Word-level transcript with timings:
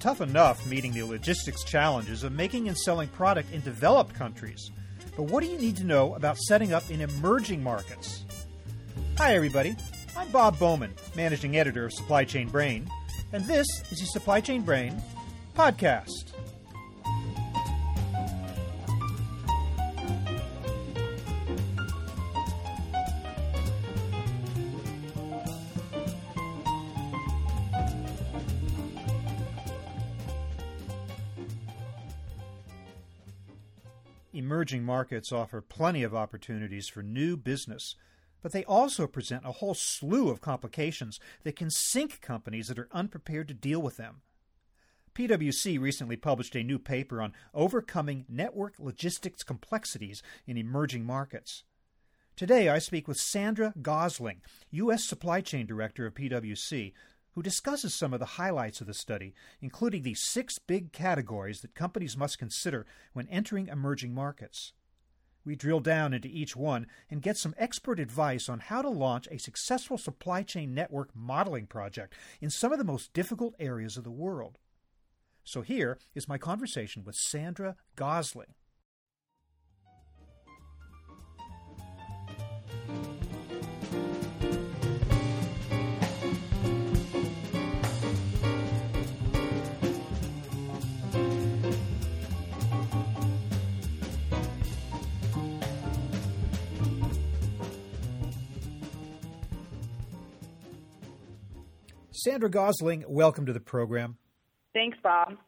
tough 0.00 0.22
enough 0.22 0.66
meeting 0.66 0.92
the 0.92 1.02
logistics 1.02 1.62
challenges 1.62 2.24
of 2.24 2.32
making 2.32 2.68
and 2.68 2.76
selling 2.76 3.08
product 3.08 3.52
in 3.52 3.60
developed 3.60 4.14
countries. 4.14 4.70
But 5.14 5.24
what 5.24 5.42
do 5.44 5.50
you 5.50 5.58
need 5.58 5.76
to 5.76 5.84
know 5.84 6.14
about 6.14 6.38
setting 6.38 6.72
up 6.72 6.90
in 6.90 7.02
emerging 7.02 7.62
markets? 7.62 8.24
Hi, 9.18 9.34
everybody. 9.34 9.76
I'm 10.16 10.28
Bob 10.28 10.58
Bowman, 10.58 10.94
managing 11.14 11.58
editor 11.58 11.84
of 11.84 11.92
Supply 11.92 12.24
Chain 12.24 12.48
Brain, 12.48 12.88
and 13.32 13.44
this 13.44 13.66
is 13.90 14.00
the 14.00 14.06
Supply 14.06 14.40
Chain 14.40 14.62
Brain 14.62 15.00
podcast. 15.54 16.29
Emerging 34.50 34.82
markets 34.82 35.30
offer 35.30 35.60
plenty 35.60 36.02
of 36.02 36.12
opportunities 36.12 36.88
for 36.88 37.04
new 37.04 37.36
business, 37.36 37.94
but 38.42 38.50
they 38.50 38.64
also 38.64 39.06
present 39.06 39.46
a 39.46 39.52
whole 39.52 39.74
slew 39.74 40.28
of 40.28 40.40
complications 40.40 41.20
that 41.44 41.54
can 41.54 41.70
sink 41.70 42.20
companies 42.20 42.66
that 42.66 42.76
are 42.76 42.88
unprepared 42.90 43.46
to 43.46 43.54
deal 43.54 43.80
with 43.80 43.96
them. 43.96 44.22
PwC 45.14 45.78
recently 45.78 46.16
published 46.16 46.56
a 46.56 46.64
new 46.64 46.80
paper 46.80 47.22
on 47.22 47.32
overcoming 47.54 48.24
network 48.28 48.74
logistics 48.80 49.44
complexities 49.44 50.20
in 50.48 50.56
emerging 50.56 51.04
markets. 51.04 51.62
Today, 52.34 52.68
I 52.68 52.80
speak 52.80 53.06
with 53.06 53.18
Sandra 53.18 53.72
Gosling, 53.80 54.40
U.S. 54.72 55.04
Supply 55.04 55.42
Chain 55.42 55.64
Director 55.64 56.06
of 56.06 56.14
PwC, 56.14 56.92
who 57.32 57.42
discusses 57.42 57.94
some 57.94 58.12
of 58.12 58.20
the 58.20 58.26
highlights 58.26 58.80
of 58.80 58.86
the 58.86 58.94
study, 58.94 59.34
including 59.60 60.02
the 60.02 60.14
six 60.14 60.58
big 60.58 60.92
categories 60.92 61.60
that 61.60 61.74
companies 61.74 62.16
must 62.16 62.38
consider 62.38 62.86
when 63.12 63.28
entering 63.28 63.68
emerging 63.68 64.14
markets. 64.14 64.72
We 65.44 65.56
drill 65.56 65.80
down 65.80 66.12
into 66.12 66.28
each 66.28 66.54
one 66.54 66.86
and 67.08 67.22
get 67.22 67.36
some 67.36 67.54
expert 67.56 67.98
advice 67.98 68.48
on 68.48 68.60
how 68.60 68.82
to 68.82 68.90
launch 68.90 69.26
a 69.30 69.38
successful 69.38 69.96
supply 69.96 70.42
chain 70.42 70.74
network 70.74 71.10
modeling 71.14 71.66
project 71.66 72.14
in 72.40 72.50
some 72.50 72.72
of 72.72 72.78
the 72.78 72.84
most 72.84 73.12
difficult 73.12 73.54
areas 73.58 73.96
of 73.96 74.04
the 74.04 74.10
world. 74.10 74.58
So 75.44 75.62
here 75.62 75.98
is 76.14 76.28
my 76.28 76.36
conversation 76.36 77.04
with 77.04 77.16
Sandra 77.16 77.76
Gosling. 77.96 78.54
Sandra 102.22 102.50
Gosling, 102.50 103.02
welcome 103.08 103.46
to 103.46 103.52
the 103.54 103.60
program. 103.60 104.18
Thanks, 104.74 104.98
Bob. 105.02 105.38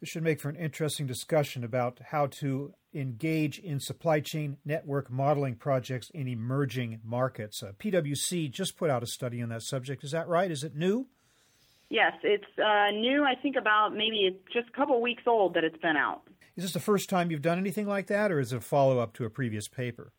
This 0.00 0.08
should 0.08 0.24
make 0.24 0.40
for 0.40 0.48
an 0.48 0.56
interesting 0.56 1.06
discussion 1.06 1.62
about 1.62 2.00
how 2.10 2.26
to 2.40 2.74
engage 2.92 3.60
in 3.60 3.78
supply 3.78 4.18
chain 4.18 4.56
network 4.64 5.08
modeling 5.08 5.54
projects 5.54 6.10
in 6.12 6.26
emerging 6.26 6.98
markets. 7.04 7.62
Uh, 7.62 7.72
PwC 7.78 8.50
just 8.50 8.76
put 8.76 8.90
out 8.90 9.04
a 9.04 9.06
study 9.06 9.40
on 9.40 9.50
that 9.50 9.62
subject. 9.62 10.02
Is 10.02 10.10
that 10.10 10.26
right? 10.26 10.50
Is 10.50 10.64
it 10.64 10.74
new? 10.74 11.06
Yes, 11.90 12.14
it's 12.24 12.58
uh, 12.58 12.90
new. 12.90 13.22
I 13.22 13.40
think 13.40 13.54
about 13.54 13.92
maybe 13.92 14.22
it's 14.22 14.52
just 14.52 14.68
a 14.68 14.72
couple 14.76 15.00
weeks 15.00 15.22
old 15.28 15.54
that 15.54 15.62
it's 15.62 15.78
been 15.78 15.96
out. 15.96 16.22
Is 16.56 16.64
this 16.64 16.72
the 16.72 16.80
first 16.80 17.08
time 17.08 17.30
you've 17.30 17.40
done 17.40 17.58
anything 17.58 17.86
like 17.86 18.08
that, 18.08 18.32
or 18.32 18.40
is 18.40 18.52
it 18.52 18.56
a 18.56 18.60
follow 18.60 18.98
up 18.98 19.12
to 19.14 19.26
a 19.26 19.30
previous 19.30 19.68
paper? 19.68 20.12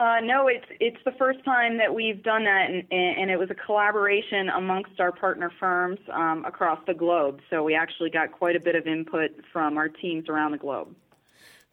Uh, 0.00 0.18
no, 0.22 0.48
it's 0.48 0.64
it's 0.80 0.96
the 1.04 1.12
first 1.18 1.44
time 1.44 1.76
that 1.76 1.94
we've 1.94 2.22
done 2.22 2.44
that, 2.44 2.70
and, 2.70 2.84
and 2.90 3.30
it 3.30 3.38
was 3.38 3.50
a 3.50 3.54
collaboration 3.54 4.48
amongst 4.48 4.98
our 4.98 5.12
partner 5.12 5.52
firms 5.60 5.98
um, 6.10 6.42
across 6.46 6.78
the 6.86 6.94
globe. 6.94 7.40
So 7.50 7.62
we 7.62 7.74
actually 7.74 8.08
got 8.08 8.32
quite 8.32 8.56
a 8.56 8.60
bit 8.60 8.74
of 8.74 8.86
input 8.86 9.32
from 9.52 9.76
our 9.76 9.90
teams 9.90 10.30
around 10.30 10.52
the 10.52 10.58
globe. 10.58 10.96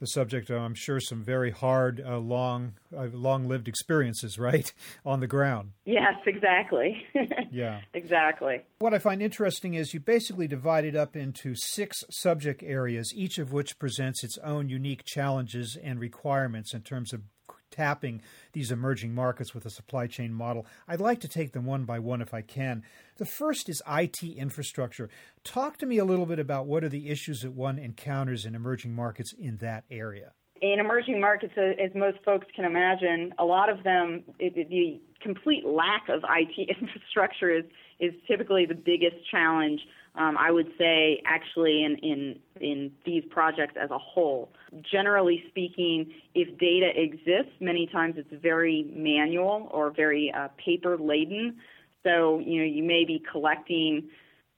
The 0.01 0.07
subject, 0.07 0.51
I'm 0.51 0.75
sure, 0.75 0.99
some 0.99 1.23
very 1.23 1.49
hard, 1.49 2.03
uh, 2.05 2.19
long, 2.19 2.73
uh, 2.95 3.07
long-lived 3.11 3.67
experiences, 3.67 4.37
right, 4.37 4.71
on 5.05 5.21
the 5.21 5.27
ground. 5.27 5.71
Yes, 5.85 6.13
exactly. 6.27 7.03
yeah, 7.51 7.79
exactly. 7.95 8.61
What 8.77 8.93
I 8.93 8.99
find 8.99 9.23
interesting 9.23 9.73
is 9.73 9.95
you 9.95 9.99
basically 9.99 10.47
divide 10.47 10.85
it 10.85 10.95
up 10.95 11.15
into 11.15 11.55
six 11.55 12.03
subject 12.11 12.61
areas, 12.61 13.11
each 13.15 13.39
of 13.39 13.51
which 13.53 13.79
presents 13.79 14.23
its 14.23 14.37
own 14.43 14.69
unique 14.69 15.03
challenges 15.03 15.77
and 15.81 15.99
requirements 15.99 16.75
in 16.75 16.81
terms 16.81 17.11
of 17.11 17.21
tapping 17.71 18.21
these 18.53 18.71
emerging 18.71 19.13
markets 19.13 19.53
with 19.53 19.65
a 19.65 19.69
supply 19.69 20.07
chain 20.07 20.33
model. 20.33 20.65
I'd 20.87 21.01
like 21.01 21.19
to 21.21 21.27
take 21.27 21.53
them 21.53 21.65
one 21.65 21.85
by 21.85 21.99
one 21.99 22.21
if 22.21 22.33
I 22.33 22.41
can. 22.41 22.83
The 23.17 23.25
first 23.25 23.69
is 23.69 23.81
IT 23.87 24.23
infrastructure. 24.23 25.09
Talk 25.43 25.77
to 25.77 25.85
me 25.85 25.97
a 25.97 26.05
little 26.05 26.25
bit 26.25 26.39
about 26.39 26.67
what 26.67 26.83
are 26.83 26.89
the 26.89 27.09
issues 27.09 27.41
that 27.41 27.51
one 27.51 27.79
encounters 27.79 28.45
in 28.45 28.55
emerging 28.55 28.93
markets 28.93 29.33
in 29.37 29.57
that 29.57 29.83
area. 29.89 30.33
In 30.61 30.79
emerging 30.79 31.21
markets, 31.21 31.53
uh, 31.55 31.81
as 31.81 31.91
most 31.93 32.17
folks 32.25 32.47
can 32.55 32.65
imagine, 32.65 33.33
a 33.37 33.45
lot 33.45 33.69
of 33.69 33.83
them, 33.83 34.23
it, 34.39 34.55
the 34.69 34.99
complete 35.21 35.65
lack 35.65 36.09
of 36.09 36.23
IT 36.23 36.77
infrastructure 36.81 37.51
is, 37.51 37.65
is 37.99 38.13
typically 38.27 38.65
the 38.65 38.75
biggest 38.75 39.17
challenge 39.29 39.81
um, 40.17 40.35
I 40.37 40.51
would 40.51 40.71
say 40.77 41.21
actually 41.25 41.83
in, 41.83 41.95
in, 41.97 42.39
in 42.59 42.91
these 43.05 43.23
projects 43.29 43.75
as 43.79 43.91
a 43.91 43.97
whole. 43.97 44.49
Generally 44.81 45.43
speaking, 45.47 46.11
if 46.33 46.57
data 46.57 46.89
exists, 46.95 47.53
many 47.59 47.87
times 47.87 48.15
it's 48.17 48.41
very 48.41 48.91
manual 48.95 49.69
or 49.71 49.91
very 49.91 50.33
uh, 50.35 50.47
paper 50.57 50.97
laden. 50.97 51.57
So, 52.03 52.39
you 52.39 52.59
know, 52.59 52.65
you 52.65 52.83
may 52.83 53.05
be 53.05 53.23
collecting 53.31 54.09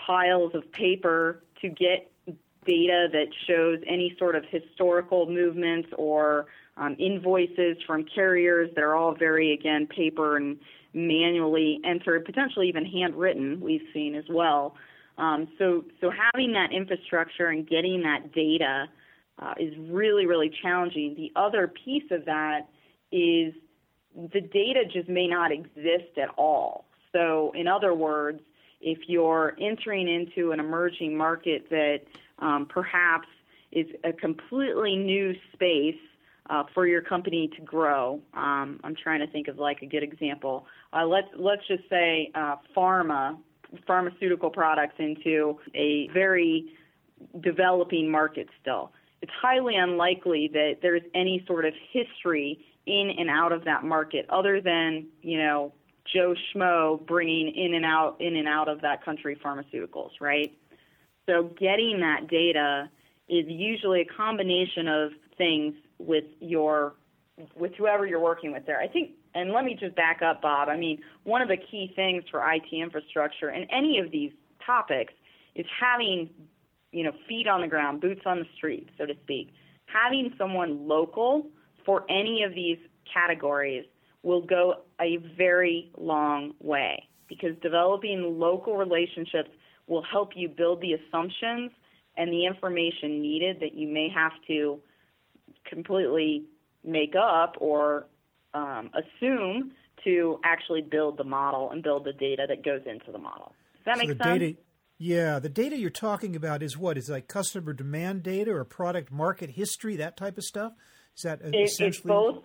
piles 0.05 0.53
of 0.55 0.71
paper 0.71 1.43
to 1.61 1.69
get 1.69 2.09
data 2.65 3.07
that 3.11 3.27
shows 3.47 3.79
any 3.87 4.15
sort 4.17 4.35
of 4.35 4.45
historical 4.49 5.29
movements 5.29 5.89
or 5.97 6.47
um, 6.77 6.95
invoices 6.99 7.77
from 7.85 8.05
carriers 8.05 8.69
that 8.75 8.83
are 8.83 8.95
all 8.95 9.13
very, 9.13 9.53
again, 9.53 9.87
paper 9.87 10.37
and 10.37 10.57
manually 10.93 11.79
entered, 11.83 12.25
potentially 12.25 12.67
even 12.69 12.85
handwritten, 12.85 13.59
we've 13.59 13.83
seen 13.93 14.15
as 14.15 14.25
well. 14.29 14.75
Um, 15.19 15.49
so, 15.57 15.83
so 16.01 16.09
having 16.09 16.53
that 16.53 16.71
infrastructure 16.71 17.47
and 17.47 17.67
getting 17.67 18.01
that 18.03 18.33
data 18.33 18.85
uh, 19.37 19.53
is 19.59 19.73
really, 19.89 20.25
really 20.25 20.51
challenging. 20.61 21.13
The 21.15 21.31
other 21.39 21.67
piece 21.67 22.09
of 22.11 22.25
that 22.25 22.61
is 23.11 23.53
the 24.15 24.41
data 24.41 24.83
just 24.91 25.09
may 25.09 25.27
not 25.27 25.51
exist 25.51 26.17
at 26.21 26.29
all. 26.37 26.85
So, 27.11 27.51
in 27.55 27.67
other 27.67 27.93
words, 27.93 28.39
if 28.81 28.99
you're 29.07 29.55
entering 29.59 30.07
into 30.07 30.51
an 30.51 30.59
emerging 30.59 31.17
market 31.17 31.69
that 31.69 31.99
um, 32.39 32.67
perhaps 32.69 33.27
is 33.71 33.87
a 34.03 34.13
completely 34.13 34.95
new 34.95 35.33
space 35.53 35.99
uh, 36.49 36.63
for 36.73 36.87
your 36.87 37.01
company 37.01 37.49
to 37.55 37.61
grow. 37.61 38.19
Um, 38.33 38.79
I'm 38.83 38.95
trying 38.95 39.19
to 39.19 39.27
think 39.27 39.47
of 39.47 39.59
like 39.59 39.81
a 39.81 39.85
good 39.85 40.01
example. 40.01 40.65
Uh, 40.91 41.05
let's 41.05 41.27
let's 41.37 41.61
just 41.67 41.83
say 41.89 42.31
uh, 42.33 42.55
pharma 42.75 43.37
pharmaceutical 43.85 44.49
products 44.49 44.95
into 44.99 45.59
a 45.75 46.09
very 46.13 46.73
developing 47.41 48.09
market 48.09 48.47
still. 48.61 48.91
It's 49.21 49.31
highly 49.41 49.75
unlikely 49.75 50.49
that 50.53 50.77
there's 50.81 51.01
any 51.13 51.43
sort 51.45 51.65
of 51.65 51.73
history 51.91 52.65
in 52.85 53.11
and 53.17 53.29
out 53.29 53.51
of 53.51 53.65
that 53.65 53.83
market 53.83 54.25
other 54.29 54.61
than, 54.61 55.07
you 55.21 55.37
know, 55.37 55.73
Joe 56.13 56.33
Schmo 56.55 57.05
bringing 57.05 57.53
in 57.55 57.75
and 57.75 57.85
out 57.85 58.19
in 58.19 58.35
and 58.35 58.47
out 58.47 58.67
of 58.67 58.81
that 58.81 59.03
country 59.05 59.37
pharmaceuticals, 59.43 60.11
right? 60.19 60.51
So 61.27 61.51
getting 61.59 61.99
that 61.99 62.27
data 62.27 62.89
is 63.27 63.45
usually 63.47 64.01
a 64.01 64.05
combination 64.05 64.87
of 64.87 65.11
things 65.37 65.75
with 65.99 66.25
your 66.39 66.95
with 67.55 67.73
whoever 67.75 68.05
you're 68.05 68.19
working 68.19 68.51
with 68.51 68.65
there. 68.65 68.79
I 68.79 68.87
think 68.87 69.11
and 69.35 69.51
let 69.51 69.63
me 69.63 69.77
just 69.79 69.95
back 69.95 70.21
up, 70.21 70.41
Bob. 70.41 70.69
I 70.69 70.77
mean, 70.77 70.99
one 71.23 71.41
of 71.41 71.47
the 71.47 71.57
key 71.57 71.91
things 71.95 72.23
for 72.31 72.41
IT 72.51 72.65
infrastructure 72.71 73.49
and 73.49 73.67
any 73.71 73.99
of 73.99 74.11
these 74.11 74.31
topics 74.65 75.13
is 75.55 75.65
having, 75.79 76.29
you 76.91 77.03
know, 77.03 77.11
feet 77.27 77.47
on 77.47 77.61
the 77.61 77.67
ground, 77.67 78.01
boots 78.01 78.21
on 78.25 78.39
the 78.39 78.45
street, 78.55 78.89
so 78.97 79.05
to 79.05 79.13
speak. 79.23 79.53
Having 79.85 80.33
someone 80.37 80.87
local 80.87 81.47
for 81.85 82.05
any 82.09 82.43
of 82.43 82.53
these 82.53 82.77
categories 83.11 83.85
will 84.23 84.41
go 84.41 84.75
a 85.01 85.17
very 85.37 85.91
long 85.97 86.53
way 86.59 87.07
because 87.27 87.51
developing 87.61 88.39
local 88.39 88.75
relationships 88.75 89.49
will 89.87 90.03
help 90.03 90.31
you 90.35 90.49
build 90.49 90.81
the 90.81 90.93
assumptions 90.93 91.71
and 92.17 92.31
the 92.31 92.45
information 92.45 93.21
needed 93.21 93.59
that 93.61 93.73
you 93.73 93.87
may 93.87 94.09
have 94.13 94.33
to 94.47 94.79
completely 95.65 96.43
make 96.83 97.15
up 97.15 97.55
or 97.59 98.07
um, 98.53 98.89
assume 98.93 99.71
to 100.03 100.39
actually 100.43 100.81
build 100.81 101.17
the 101.17 101.23
model 101.23 101.71
and 101.71 101.83
build 101.83 102.05
the 102.05 102.13
data 102.13 102.45
that 102.47 102.63
goes 102.63 102.81
into 102.85 103.11
the 103.11 103.17
model. 103.17 103.53
Does 103.77 103.85
that 103.85 103.95
so 103.95 104.07
make 104.07 104.17
the 104.17 104.23
sense? 104.23 104.39
Data, 104.39 104.57
Yeah, 104.97 105.39
the 105.39 105.49
data 105.49 105.77
you're 105.77 105.89
talking 105.89 106.35
about 106.35 106.63
is 106.63 106.77
what? 106.77 106.97
Is 106.97 107.09
like 107.09 107.27
customer 107.27 107.73
demand 107.73 108.23
data 108.23 108.51
or 108.51 108.63
product 108.63 109.11
market 109.11 109.51
history, 109.51 109.95
that 109.97 110.17
type 110.17 110.37
of 110.37 110.43
stuff? 110.43 110.73
Is 111.15 111.23
that 111.23 111.41
it, 111.41 111.55
essentially? 111.55 111.87
It's 111.89 111.99
both. 111.99 112.43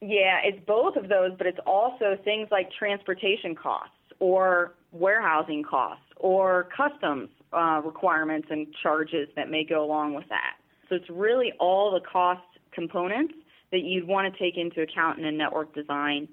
Yeah, 0.00 0.38
it's 0.44 0.64
both 0.64 0.94
of 0.96 1.08
those, 1.08 1.32
but 1.36 1.46
it's 1.48 1.58
also 1.66 2.16
things 2.24 2.48
like 2.52 2.70
transportation 2.78 3.56
costs 3.56 3.94
or 4.20 4.74
warehousing 4.92 5.64
costs 5.68 6.04
or 6.16 6.68
customs 6.76 7.30
uh, 7.52 7.80
requirements 7.84 8.48
and 8.50 8.68
charges 8.80 9.28
that 9.34 9.50
may 9.50 9.64
go 9.64 9.84
along 9.84 10.14
with 10.14 10.28
that. 10.28 10.54
So 10.88 10.94
it's 10.94 11.10
really 11.10 11.52
all 11.58 11.90
the 11.90 12.00
cost 12.00 12.42
components 12.72 13.34
that 13.70 13.80
you'd 13.80 14.06
want 14.06 14.32
to 14.32 14.38
take 14.38 14.56
into 14.56 14.82
account 14.82 15.18
in 15.18 15.24
a 15.24 15.32
network 15.32 15.74
design 15.74 16.28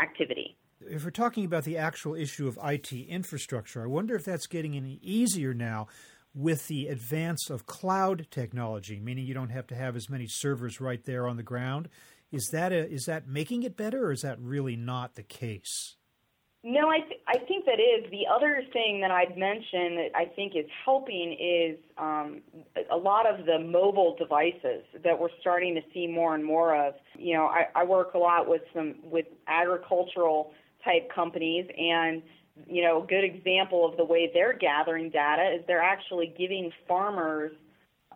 activity. 0.00 0.56
If 0.80 1.04
we're 1.04 1.10
talking 1.10 1.44
about 1.44 1.64
the 1.64 1.78
actual 1.78 2.14
issue 2.14 2.48
of 2.48 2.58
IT 2.62 2.92
infrastructure, 2.92 3.82
I 3.82 3.86
wonder 3.86 4.16
if 4.16 4.24
that's 4.24 4.46
getting 4.46 4.76
any 4.76 4.98
easier 5.02 5.54
now 5.54 5.86
with 6.34 6.66
the 6.68 6.88
advance 6.88 7.50
of 7.50 7.66
cloud 7.66 8.26
technology, 8.30 8.98
meaning 8.98 9.26
you 9.26 9.34
don't 9.34 9.50
have 9.50 9.66
to 9.68 9.74
have 9.74 9.96
as 9.96 10.08
many 10.08 10.26
servers 10.26 10.80
right 10.80 11.04
there 11.04 11.28
on 11.28 11.36
the 11.36 11.42
ground. 11.42 11.88
Is 12.30 12.48
that 12.52 12.72
a, 12.72 12.88
is 12.88 13.04
that 13.04 13.28
making 13.28 13.62
it 13.62 13.76
better, 13.76 14.06
or 14.06 14.12
is 14.12 14.22
that 14.22 14.40
really 14.40 14.74
not 14.74 15.14
the 15.14 15.22
case? 15.22 15.96
No, 16.64 16.90
I 16.90 17.00
th- 17.00 17.20
I 17.26 17.38
think 17.48 17.64
that 17.64 17.80
is 17.80 18.08
the 18.12 18.24
other 18.32 18.62
thing 18.72 19.00
that 19.00 19.10
I'd 19.10 19.36
mention 19.36 19.96
that 19.96 20.10
I 20.14 20.26
think 20.26 20.54
is 20.54 20.66
helping 20.84 21.32
is 21.32 21.76
um, 21.98 22.40
a 22.88 22.96
lot 22.96 23.26
of 23.26 23.46
the 23.46 23.58
mobile 23.58 24.14
devices 24.16 24.84
that 25.02 25.18
we're 25.18 25.36
starting 25.40 25.74
to 25.74 25.80
see 25.92 26.06
more 26.06 26.36
and 26.36 26.44
more 26.44 26.76
of. 26.76 26.94
You 27.18 27.34
know, 27.34 27.46
I, 27.46 27.66
I 27.74 27.84
work 27.84 28.14
a 28.14 28.18
lot 28.18 28.48
with 28.48 28.62
some 28.72 28.94
with 29.02 29.26
agricultural 29.48 30.52
type 30.84 31.10
companies, 31.12 31.66
and 31.76 32.22
you 32.68 32.82
know, 32.84 33.02
a 33.02 33.06
good 33.08 33.24
example 33.24 33.84
of 33.84 33.96
the 33.96 34.04
way 34.04 34.30
they're 34.32 34.56
gathering 34.56 35.10
data 35.10 35.56
is 35.56 35.64
they're 35.66 35.82
actually 35.82 36.32
giving 36.38 36.70
farmers 36.86 37.50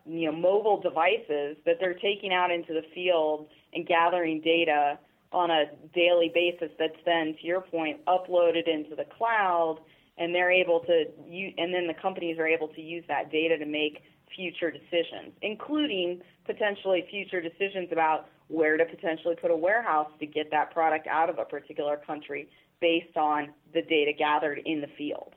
you 0.08 0.30
know 0.30 0.36
mobile 0.36 0.80
devices 0.80 1.56
that 1.66 1.78
they're 1.80 1.94
taking 1.94 2.32
out 2.32 2.52
into 2.52 2.72
the 2.72 2.82
field 2.94 3.48
and 3.74 3.88
gathering 3.88 4.40
data 4.40 4.98
on 5.36 5.50
a 5.50 5.66
daily 5.94 6.32
basis 6.32 6.70
that's 6.78 6.96
then, 7.04 7.36
to 7.38 7.46
your 7.46 7.60
point, 7.60 8.02
uploaded 8.06 8.66
into 8.66 8.96
the 8.96 9.04
cloud, 9.18 9.78
and 10.16 10.34
they're 10.34 10.50
able 10.50 10.80
to 10.80 11.04
use, 11.28 11.52
and 11.58 11.74
then 11.74 11.86
the 11.86 11.94
companies 12.00 12.38
are 12.38 12.46
able 12.46 12.68
to 12.68 12.80
use 12.80 13.04
that 13.06 13.30
data 13.30 13.58
to 13.58 13.66
make 13.66 14.02
future 14.34 14.70
decisions, 14.70 15.34
including 15.42 16.22
potentially 16.46 17.04
future 17.10 17.42
decisions 17.42 17.90
about 17.92 18.28
where 18.48 18.78
to 18.78 18.84
potentially 18.86 19.36
put 19.38 19.50
a 19.50 19.56
warehouse 19.56 20.08
to 20.20 20.26
get 20.26 20.50
that 20.50 20.72
product 20.72 21.06
out 21.06 21.28
of 21.28 21.38
a 21.38 21.44
particular 21.44 21.98
country 22.06 22.48
based 22.80 23.16
on 23.18 23.50
the 23.74 23.82
data 23.82 24.12
gathered 24.18 24.58
in 24.64 24.80
the 24.80 24.88
field. 24.96 25.34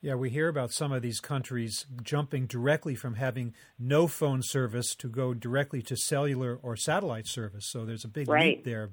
Yeah, 0.00 0.14
we 0.14 0.30
hear 0.30 0.48
about 0.48 0.72
some 0.72 0.92
of 0.92 1.02
these 1.02 1.20
countries 1.20 1.86
jumping 2.02 2.46
directly 2.46 2.94
from 2.94 3.14
having 3.14 3.54
no 3.78 4.08
phone 4.08 4.42
service 4.42 4.94
to 4.96 5.08
go 5.08 5.34
directly 5.34 5.82
to 5.82 5.96
cellular 5.96 6.58
or 6.62 6.74
satellite 6.74 7.26
service. 7.26 7.66
So 7.66 7.84
there's 7.84 8.04
a 8.04 8.08
big 8.08 8.28
right. 8.28 8.56
leap 8.56 8.64
there 8.64 8.90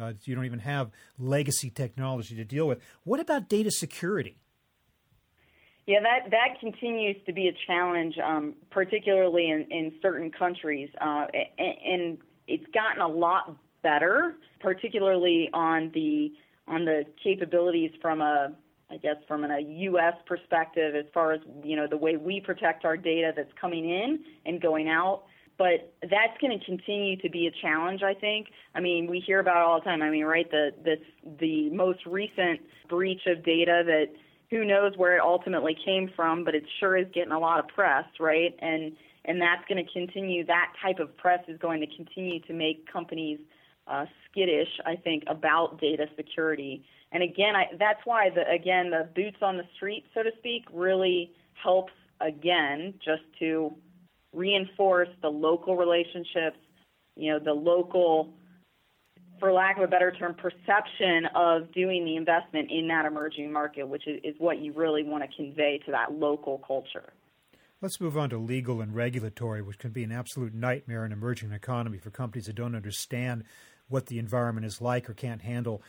uh, 0.00 0.12
you 0.24 0.34
don't 0.34 0.44
even 0.44 0.60
have 0.60 0.90
legacy 1.18 1.70
technology 1.70 2.34
to 2.36 2.44
deal 2.44 2.66
with. 2.66 2.80
What 3.04 3.20
about 3.20 3.48
data 3.48 3.70
security? 3.70 4.38
Yeah, 5.86 6.00
that, 6.00 6.30
that 6.32 6.58
continues 6.58 7.16
to 7.26 7.32
be 7.32 7.46
a 7.46 7.52
challenge, 7.66 8.16
um, 8.18 8.54
particularly 8.70 9.50
in, 9.50 9.66
in 9.70 9.92
certain 10.02 10.32
countries. 10.32 10.88
Uh, 11.00 11.26
and, 11.58 12.18
it's 12.48 12.66
gotten 12.72 13.02
a 13.02 13.08
lot 13.08 13.56
better, 13.82 14.36
particularly 14.60 15.50
on 15.52 15.90
the 15.92 16.32
on 16.68 16.84
the 16.84 17.04
capabilities 17.20 17.90
from 18.00 18.20
a 18.20 18.52
I 18.88 18.98
guess 18.98 19.16
from 19.26 19.42
a 19.42 19.58
U.S. 19.60 20.14
perspective, 20.26 20.94
as 20.94 21.06
far 21.12 21.32
as 21.32 21.40
you 21.64 21.74
know, 21.74 21.88
the 21.90 21.96
way 21.96 22.16
we 22.16 22.40
protect 22.40 22.84
our 22.84 22.96
data 22.96 23.32
that's 23.34 23.50
coming 23.60 23.90
in 23.90 24.20
and 24.44 24.62
going 24.62 24.88
out 24.88 25.24
but 25.58 25.92
that's 26.02 26.38
going 26.40 26.58
to 26.58 26.64
continue 26.64 27.16
to 27.16 27.30
be 27.30 27.46
a 27.46 27.50
challenge 27.62 28.02
i 28.02 28.14
think. 28.14 28.48
I 28.74 28.80
mean 28.80 29.06
we 29.08 29.20
hear 29.20 29.40
about 29.40 29.56
all 29.56 29.78
the 29.78 29.84
time. 29.84 30.02
I 30.02 30.10
mean 30.10 30.24
right 30.24 30.50
the 30.50 30.70
the 30.84 30.96
the 31.40 31.70
most 31.70 32.04
recent 32.06 32.60
breach 32.88 33.22
of 33.26 33.44
data 33.44 33.82
that 33.86 34.06
who 34.50 34.64
knows 34.64 34.92
where 34.96 35.16
it 35.16 35.22
ultimately 35.22 35.76
came 35.84 36.10
from 36.14 36.44
but 36.44 36.54
it 36.54 36.64
sure 36.80 36.96
is 36.96 37.06
getting 37.12 37.32
a 37.32 37.38
lot 37.38 37.58
of 37.58 37.68
press 37.68 38.04
right? 38.20 38.54
And 38.60 38.92
and 39.24 39.40
that's 39.40 39.66
going 39.68 39.84
to 39.84 39.92
continue. 39.92 40.46
That 40.46 40.72
type 40.80 41.00
of 41.00 41.16
press 41.16 41.40
is 41.48 41.58
going 41.58 41.80
to 41.80 41.96
continue 41.96 42.40
to 42.42 42.52
make 42.52 42.90
companies 42.90 43.40
uh, 43.88 44.04
skittish 44.30 44.68
i 44.84 44.96
think 44.96 45.22
about 45.28 45.80
data 45.80 46.06
security. 46.16 46.84
And 47.12 47.22
again 47.22 47.54
I, 47.54 47.66
that's 47.78 48.00
why 48.04 48.30
the 48.30 48.48
again 48.50 48.90
the 48.90 49.08
boots 49.14 49.38
on 49.42 49.56
the 49.56 49.64
street 49.76 50.04
so 50.12 50.22
to 50.22 50.30
speak 50.38 50.64
really 50.72 51.32
helps 51.62 51.92
again 52.20 52.94
just 53.04 53.22
to 53.38 53.72
reinforce 54.36 55.08
the 55.22 55.28
local 55.28 55.76
relationships, 55.76 56.58
you 57.16 57.32
know, 57.32 57.38
the 57.38 57.52
local, 57.52 58.34
for 59.40 59.52
lack 59.52 59.78
of 59.78 59.84
a 59.84 59.88
better 59.88 60.12
term, 60.12 60.34
perception 60.34 61.26
of 61.34 61.72
doing 61.72 62.04
the 62.04 62.16
investment 62.16 62.70
in 62.70 62.86
that 62.88 63.06
emerging 63.06 63.52
market, 63.52 63.88
which 63.88 64.06
is, 64.06 64.20
is 64.22 64.34
what 64.38 64.58
you 64.58 64.72
really 64.72 65.02
want 65.02 65.24
to 65.28 65.36
convey 65.36 65.80
to 65.86 65.90
that 65.90 66.12
local 66.12 66.58
culture. 66.66 67.12
Let's 67.82 68.00
move 68.00 68.16
on 68.16 68.30
to 68.30 68.38
legal 68.38 68.80
and 68.80 68.94
regulatory, 68.94 69.60
which 69.60 69.78
can 69.78 69.90
be 69.90 70.02
an 70.02 70.12
absolute 70.12 70.54
nightmare 70.54 71.04
in 71.04 71.12
emerging 71.12 71.52
economy 71.52 71.98
for 71.98 72.10
companies 72.10 72.46
that 72.46 72.54
don't 72.54 72.74
understand 72.74 73.44
what 73.88 74.06
the 74.06 74.18
environment 74.18 74.66
is 74.66 74.80
like 74.80 75.08
or 75.08 75.14
can't 75.14 75.42
handle 75.42 75.82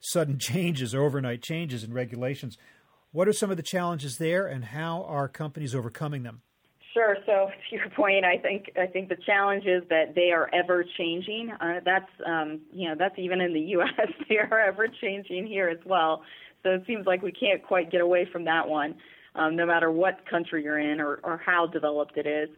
sudden 0.00 0.38
changes, 0.40 0.94
overnight 0.94 1.42
changes 1.42 1.84
in 1.84 1.92
regulations. 1.92 2.56
What 3.12 3.28
are 3.28 3.32
some 3.32 3.50
of 3.50 3.56
the 3.56 3.62
challenges 3.62 4.16
there, 4.18 4.46
and 4.46 4.64
how 4.64 5.04
are 5.04 5.28
companies 5.28 5.74
overcoming 5.74 6.24
them? 6.24 6.42
Sure. 6.94 7.16
So 7.26 7.50
to 7.70 7.76
your 7.76 7.90
point, 7.90 8.24
I 8.24 8.38
think 8.38 8.70
I 8.80 8.86
think 8.86 9.08
the 9.08 9.18
challenge 9.26 9.64
is 9.66 9.82
that 9.90 10.14
they 10.14 10.30
are 10.30 10.48
ever 10.54 10.84
changing. 10.96 11.50
Uh, 11.60 11.80
that's 11.84 12.10
um, 12.24 12.60
you 12.72 12.88
know 12.88 12.94
that's 12.98 13.18
even 13.18 13.40
in 13.40 13.52
the 13.52 13.60
U.S. 13.76 14.08
they 14.28 14.38
are 14.38 14.60
ever 14.60 14.86
changing 14.88 15.46
here 15.46 15.68
as 15.68 15.84
well. 15.84 16.22
So 16.62 16.70
it 16.70 16.84
seems 16.86 17.06
like 17.06 17.20
we 17.20 17.32
can't 17.32 17.62
quite 17.62 17.90
get 17.90 18.00
away 18.00 18.26
from 18.32 18.44
that 18.46 18.66
one, 18.66 18.94
um, 19.34 19.54
no 19.54 19.66
matter 19.66 19.90
what 19.90 20.20
country 20.30 20.62
you're 20.64 20.78
in 20.78 20.98
or, 20.98 21.20
or 21.22 21.36
how 21.44 21.66
developed 21.66 22.16
it 22.16 22.26
is. 22.26 22.48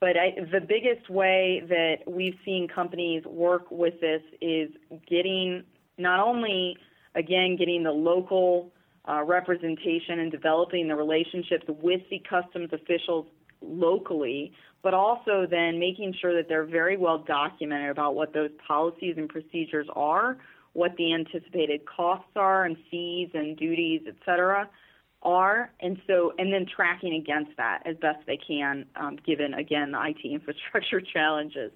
But 0.00 0.16
I, 0.16 0.34
the 0.50 0.60
biggest 0.60 1.10
way 1.10 1.62
that 1.68 1.96
we've 2.06 2.36
seen 2.46 2.66
companies 2.66 3.24
work 3.26 3.70
with 3.70 4.00
this 4.00 4.22
is 4.40 4.70
getting 5.06 5.64
not 5.98 6.18
only 6.18 6.78
again 7.14 7.56
getting 7.58 7.82
the 7.82 7.92
local 7.92 8.72
uh, 9.06 9.22
representation 9.22 10.20
and 10.20 10.32
developing 10.32 10.88
the 10.88 10.96
relationships 10.96 11.64
with 11.68 12.00
the 12.10 12.22
customs 12.28 12.70
officials 12.72 13.26
locally, 13.64 14.52
but 14.82 14.94
also 14.94 15.46
then 15.48 15.78
making 15.78 16.14
sure 16.20 16.34
that 16.34 16.48
they're 16.48 16.64
very 16.64 16.96
well 16.96 17.18
documented 17.18 17.90
about 17.90 18.14
what 18.14 18.32
those 18.32 18.50
policies 18.66 19.14
and 19.16 19.28
procedures 19.28 19.86
are, 19.94 20.38
what 20.72 20.96
the 20.96 21.12
anticipated 21.12 21.82
costs 21.86 22.30
are 22.36 22.64
and 22.64 22.76
fees 22.90 23.30
and 23.34 23.56
duties, 23.56 24.02
et 24.06 24.14
cetera, 24.24 24.68
are, 25.22 25.70
and 25.80 25.98
so 26.06 26.32
and 26.38 26.52
then 26.52 26.66
tracking 26.66 27.14
against 27.14 27.56
that 27.56 27.82
as 27.86 27.96
best 27.96 28.18
they 28.26 28.38
can, 28.38 28.86
um, 28.96 29.18
given 29.24 29.54
again 29.54 29.92
the 29.92 30.00
IT 30.02 30.18
infrastructure 30.24 31.00
challenges. 31.00 31.70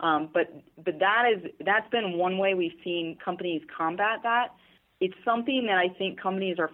Um, 0.00 0.30
but 0.32 0.52
but 0.82 0.98
that 0.98 1.24
is 1.34 1.50
that's 1.64 1.88
been 1.90 2.16
one 2.16 2.38
way 2.38 2.54
we've 2.54 2.78
seen 2.82 3.16
companies 3.22 3.62
combat 3.76 4.20
that. 4.22 4.48
It's 5.00 5.14
something 5.24 5.66
that 5.66 5.78
I 5.78 5.88
think 5.96 6.20
companies 6.20 6.58
are, 6.58 6.70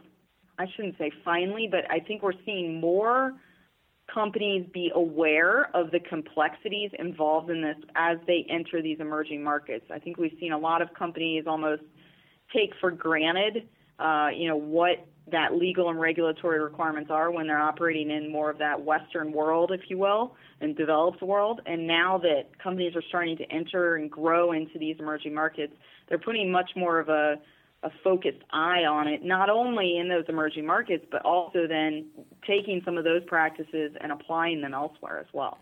I 0.59 0.67
shouldn't 0.75 0.99
say 0.99 1.13
finally, 1.25 1.69
but 1.71 1.89
I 1.91 2.01
think 2.01 2.23
we're 2.23 2.33
seeing 2.45 2.81
more 2.81 3.33
companies 4.13 4.67
be 4.73 4.91
aware 4.95 5.71
of 5.75 5.91
the 5.91 6.01
complexities 6.01 6.91
involved 6.99 7.51
in 7.51 7.63
this 7.63 7.77
as 7.95 8.19
they 8.27 8.47
enter 8.49 8.81
these 8.83 8.99
emerging 9.01 9.43
markets. 9.43 9.85
I 9.93 9.99
think 9.99 10.17
we've 10.17 10.37
seen 10.41 10.53
a 10.53 10.59
lot 10.59 10.83
of 10.83 10.93
companies 10.95 11.45
almost 11.47 11.83
take 12.55 12.71
for 12.81 12.91
granted, 12.91 13.69
uh, 13.99 14.29
you 14.35 14.49
know, 14.49 14.57
what 14.57 15.07
that 15.33 15.57
legal 15.57 15.91
and 15.91 15.99
regulatory 15.99 16.61
requirements 16.61 17.11
are 17.11 17.33
when 17.33 17.49
they're 17.49 17.59
operating 17.59 18.11
in 18.11 18.31
more 18.31 18.49
of 18.49 18.59
that 18.59 18.81
Western 18.81 19.33
world, 19.33 19.73
if 19.73 19.81
you 19.89 19.99
will, 19.99 20.37
and 20.61 20.77
developed 20.77 21.21
world. 21.21 21.61
And 21.67 21.87
now 21.87 22.19
that 22.19 22.57
companies 22.63 22.95
are 22.95 23.03
starting 23.09 23.37
to 23.39 23.53
enter 23.53 23.97
and 23.97 24.09
grow 24.09 24.53
into 24.53 24.79
these 24.79 24.97
emerging 25.01 25.35
markets, 25.35 25.73
they're 26.09 26.19
putting 26.19 26.51
much 26.53 26.71
more 26.77 27.01
of 27.01 27.09
a 27.09 27.37
a 27.83 27.91
focused 28.03 28.43
eye 28.51 28.85
on 28.85 29.07
it, 29.07 29.25
not 29.25 29.51
only 29.51 29.97
in 29.99 30.09
those 30.09 30.25
emerging 30.29 30.67
markets, 30.67 31.05
but 31.11 31.23
also 31.25 31.67
then 31.69 32.07
taking 32.47 32.83
some 32.85 32.97
of 32.97 33.05
those 33.05 33.23
practices 33.27 33.93
and 34.01 34.11
applying 34.11 34.61
them 34.61 34.75
elsewhere 34.75 35.19
as 35.19 35.27
well. 35.33 35.59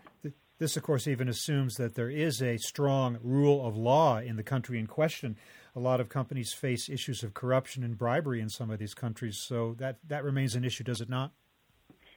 This, 0.57 0.77
of 0.77 0.83
course, 0.83 1.05
even 1.05 1.27
assumes 1.27 1.75
that 1.75 1.95
there 1.95 2.09
is 2.09 2.41
a 2.41 2.57
strong 2.57 3.17
rule 3.21 3.67
of 3.67 3.75
law 3.75 4.19
in 4.19 4.37
the 4.37 4.43
country 4.43 4.79
in 4.79 4.87
question. 4.87 5.35
A 5.75 5.79
lot 5.79 5.99
of 5.99 6.07
companies 6.07 6.53
face 6.53 6.87
issues 6.87 7.23
of 7.23 7.33
corruption 7.33 7.83
and 7.83 7.97
bribery 7.97 8.39
in 8.39 8.47
some 8.49 8.69
of 8.69 8.79
these 8.79 8.93
countries, 8.93 9.37
so 9.37 9.75
that, 9.79 9.97
that 10.07 10.23
remains 10.23 10.55
an 10.55 10.63
issue, 10.63 10.85
does 10.85 11.01
it 11.01 11.09
not? 11.09 11.31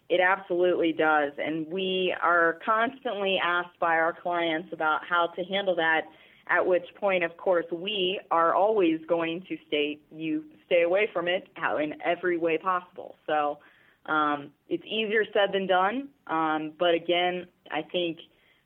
It 0.09 0.21
absolutely 0.21 0.93
does. 0.93 1.33
And 1.37 1.67
we 1.67 2.15
are 2.23 2.61
constantly 2.65 3.39
asked 3.45 3.79
by 3.81 3.97
our 3.97 4.13
clients 4.13 4.73
about 4.73 5.01
how 5.09 5.27
to 5.35 5.43
handle 5.45 5.75
that 5.75 6.03
at 6.49 6.67
which 6.67 6.87
point, 6.97 7.25
of 7.25 7.37
course, 7.37 7.67
we 7.71 8.21
are 8.31 8.55
always 8.55 9.01
going 9.09 9.43
to 9.49 9.57
state 9.67 10.03
you 10.11 10.45
stay 10.67 10.83
away 10.83 11.09
from 11.13 11.29
it 11.29 11.49
in 11.81 11.95
every 12.05 12.39
way 12.39 12.59
possible. 12.59 13.17
So 13.27 13.59
Um, 14.07 14.53
it's 14.71 14.85
easier 14.87 15.25
said 15.35 15.53
than 15.53 15.67
done, 15.67 16.09
um, 16.29 16.73
but 16.79 16.95
again, 16.95 17.47
I 17.71 17.83
think 17.83 18.17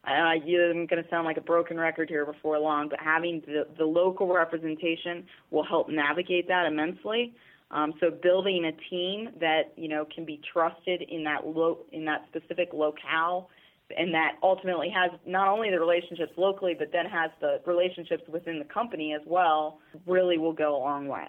uh, 0.07 0.11
I'm 0.11 0.87
going 0.87 1.03
to 1.03 1.11
sound 1.11 1.25
like 1.27 1.37
a 1.37 1.47
broken 1.53 1.77
record 1.79 2.09
here 2.09 2.25
before 2.25 2.59
long, 2.61 2.89
but 2.89 3.01
having 3.01 3.43
the, 3.47 3.67
the 3.77 3.85
local 3.85 4.33
representation 4.33 5.25
will 5.51 5.65
help 5.65 5.89
navigate 5.89 6.47
that 6.47 6.67
immensely. 6.67 7.35
Um, 7.73 7.95
so 7.99 8.11
building 8.11 8.67
a 8.67 8.75
team 8.91 9.31
that 9.41 9.73
you 9.77 9.89
know 9.89 10.07
can 10.15 10.25
be 10.25 10.41
trusted 10.53 11.03
in 11.03 11.25
that 11.25 11.45
lo- 11.45 11.85
in 11.91 12.05
that 12.05 12.21
specific 12.29 12.69
locale, 12.73 13.49
and 13.97 14.15
that 14.15 14.33
ultimately 14.43 14.89
has 14.91 15.11
not 15.27 15.49
only 15.49 15.71
the 15.71 15.81
relationships 15.81 16.33
locally, 16.37 16.75
but 16.79 16.93
then 16.93 17.07
has 17.07 17.31
the 17.41 17.61
relationships 17.67 18.23
within 18.29 18.59
the 18.59 18.65
company 18.65 19.15
as 19.15 19.23
well, 19.27 19.79
really 20.07 20.39
will 20.39 20.53
go 20.53 20.77
a 20.77 20.79
long 20.79 21.09
way. 21.09 21.27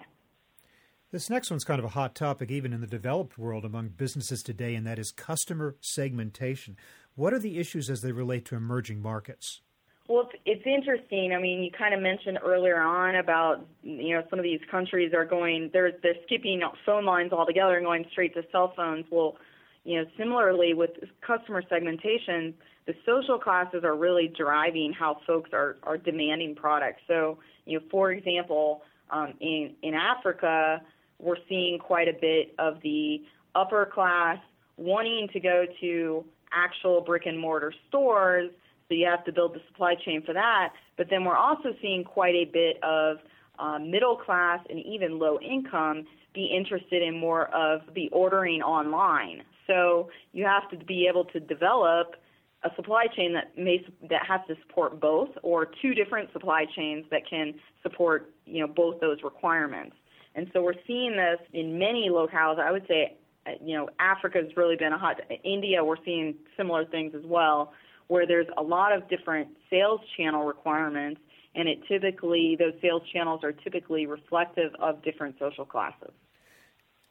This 1.10 1.30
next 1.30 1.50
one's 1.50 1.64
kind 1.64 1.78
of 1.78 1.84
a 1.84 1.90
hot 1.90 2.16
topic, 2.16 2.50
even 2.50 2.72
in 2.72 2.80
the 2.80 2.88
developed 2.88 3.38
world 3.38 3.64
among 3.64 3.90
businesses 3.90 4.42
today, 4.42 4.74
and 4.74 4.84
that 4.86 4.98
is 4.98 5.12
customer 5.12 5.76
segmentation. 5.80 6.76
What 7.14 7.32
are 7.32 7.38
the 7.38 7.58
issues 7.58 7.88
as 7.88 8.02
they 8.02 8.10
relate 8.10 8.44
to 8.46 8.56
emerging 8.56 9.00
markets? 9.00 9.60
Well, 10.08 10.28
it's, 10.28 10.42
it's 10.44 10.66
interesting. 10.66 11.32
I 11.32 11.40
mean, 11.40 11.62
you 11.62 11.70
kind 11.70 11.94
of 11.94 12.00
mentioned 12.00 12.38
earlier 12.44 12.80
on 12.80 13.16
about 13.16 13.64
you 13.82 14.16
know 14.16 14.22
some 14.28 14.38
of 14.38 14.42
these 14.42 14.60
countries 14.70 15.12
are 15.14 15.24
going 15.24 15.70
they're 15.72 15.92
they're 16.02 16.16
skipping 16.26 16.60
phone 16.84 17.04
lines 17.04 17.32
altogether 17.32 17.76
and 17.76 17.86
going 17.86 18.04
straight 18.10 18.34
to 18.34 18.42
cell 18.50 18.72
phones. 18.76 19.06
Well, 19.10 19.36
you 19.84 19.98
know, 19.98 20.06
similarly 20.16 20.74
with 20.74 20.90
customer 21.20 21.62
segmentation, 21.68 22.54
the 22.86 22.94
social 23.06 23.38
classes 23.38 23.84
are 23.84 23.96
really 23.96 24.32
driving 24.36 24.92
how 24.92 25.18
folks 25.26 25.50
are 25.52 25.76
are 25.82 25.98
demanding 25.98 26.54
products. 26.54 27.02
So, 27.06 27.38
you 27.66 27.78
know, 27.78 27.84
for 27.90 28.12
example, 28.12 28.82
um, 29.10 29.34
in 29.40 29.74
in 29.82 29.94
Africa, 29.94 30.82
we're 31.18 31.36
seeing 31.48 31.78
quite 31.78 32.08
a 32.08 32.14
bit 32.18 32.54
of 32.58 32.80
the 32.82 33.22
upper 33.54 33.86
class 33.86 34.38
wanting 34.76 35.28
to 35.32 35.40
go 35.40 35.64
to 35.80 36.24
actual 36.52 37.00
brick 37.00 37.26
and 37.26 37.38
mortar 37.38 37.72
stores 37.88 38.50
so 38.88 38.94
you 38.94 39.06
have 39.06 39.24
to 39.24 39.32
build 39.32 39.54
the 39.54 39.60
supply 39.68 39.94
chain 39.94 40.22
for 40.24 40.34
that. 40.34 40.72
But 40.96 41.08
then 41.10 41.24
we're 41.24 41.36
also 41.36 41.70
seeing 41.80 42.04
quite 42.04 42.34
a 42.34 42.44
bit 42.44 42.82
of 42.82 43.18
um, 43.58 43.90
middle 43.90 44.16
class 44.16 44.60
and 44.68 44.78
even 44.84 45.18
low 45.18 45.38
income 45.40 46.04
be 46.34 46.46
interested 46.46 47.02
in 47.02 47.18
more 47.18 47.46
of 47.54 47.82
the 47.94 48.08
ordering 48.10 48.60
online. 48.62 49.42
So 49.66 50.10
you 50.32 50.44
have 50.44 50.68
to 50.70 50.84
be 50.84 51.06
able 51.08 51.24
to 51.26 51.40
develop 51.40 52.16
a 52.62 52.70
supply 52.76 53.06
chain 53.14 53.34
that 53.34 53.56
may 53.58 53.84
that 54.08 54.26
has 54.26 54.40
to 54.48 54.56
support 54.66 55.00
both, 55.00 55.30
or 55.42 55.68
two 55.82 55.94
different 55.94 56.32
supply 56.32 56.64
chains 56.74 57.04
that 57.10 57.22
can 57.28 57.54
support 57.82 58.32
you 58.46 58.60
know 58.60 58.66
both 58.66 59.00
those 59.00 59.18
requirements. 59.22 59.96
And 60.34 60.50
so 60.52 60.62
we're 60.62 60.74
seeing 60.86 61.12
this 61.12 61.38
in 61.52 61.78
many 61.78 62.08
locales. 62.10 62.58
I 62.58 62.72
would 62.72 62.86
say, 62.88 63.16
uh, 63.46 63.52
you 63.62 63.76
know, 63.76 63.88
Africa 64.00 64.38
has 64.42 64.56
really 64.56 64.76
been 64.76 64.92
a 64.92 64.98
hot. 64.98 65.20
India, 65.44 65.84
we're 65.84 66.02
seeing 66.04 66.34
similar 66.56 66.84
things 66.84 67.14
as 67.14 67.24
well 67.24 67.72
where 68.08 68.26
there's 68.26 68.46
a 68.56 68.62
lot 68.62 68.92
of 68.92 69.08
different 69.08 69.48
sales 69.70 70.00
channel 70.16 70.44
requirements, 70.44 71.20
and 71.54 71.68
it 71.68 71.78
typically 71.88 72.56
those 72.58 72.74
sales 72.82 73.02
channels 73.12 73.40
are 73.42 73.52
typically 73.52 74.06
reflective 74.06 74.72
of 74.80 75.02
different 75.02 75.36
social 75.38 75.64
classes. 75.64 76.12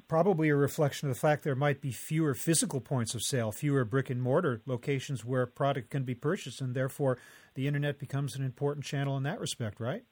Probably 0.08 0.50
a 0.50 0.56
reflection 0.56 1.10
of 1.10 1.16
the 1.16 1.20
fact 1.20 1.44
there 1.44 1.56
might 1.56 1.82
be 1.82 1.92
fewer 1.92 2.34
physical 2.34 2.82
points 2.82 3.16
of 3.16 3.24
sale, 3.24 3.52
fewer 3.52 3.86
brick 3.86 4.10
and 4.10 4.22
mortar 4.22 4.62
locations 4.66 5.26
where 5.26 5.46
product 5.46 5.90
can 5.90 6.04
be 6.04 6.16
purchased, 6.16 6.62
and 6.62 6.76
therefore 6.76 7.18
the 7.56 7.68
internet 7.68 8.00
becomes 8.00 8.36
an 8.36 8.44
important 8.44 8.86
channel 8.86 9.18
in 9.18 9.24
that 9.24 9.40
respect, 9.40 9.80
right? 9.80 10.04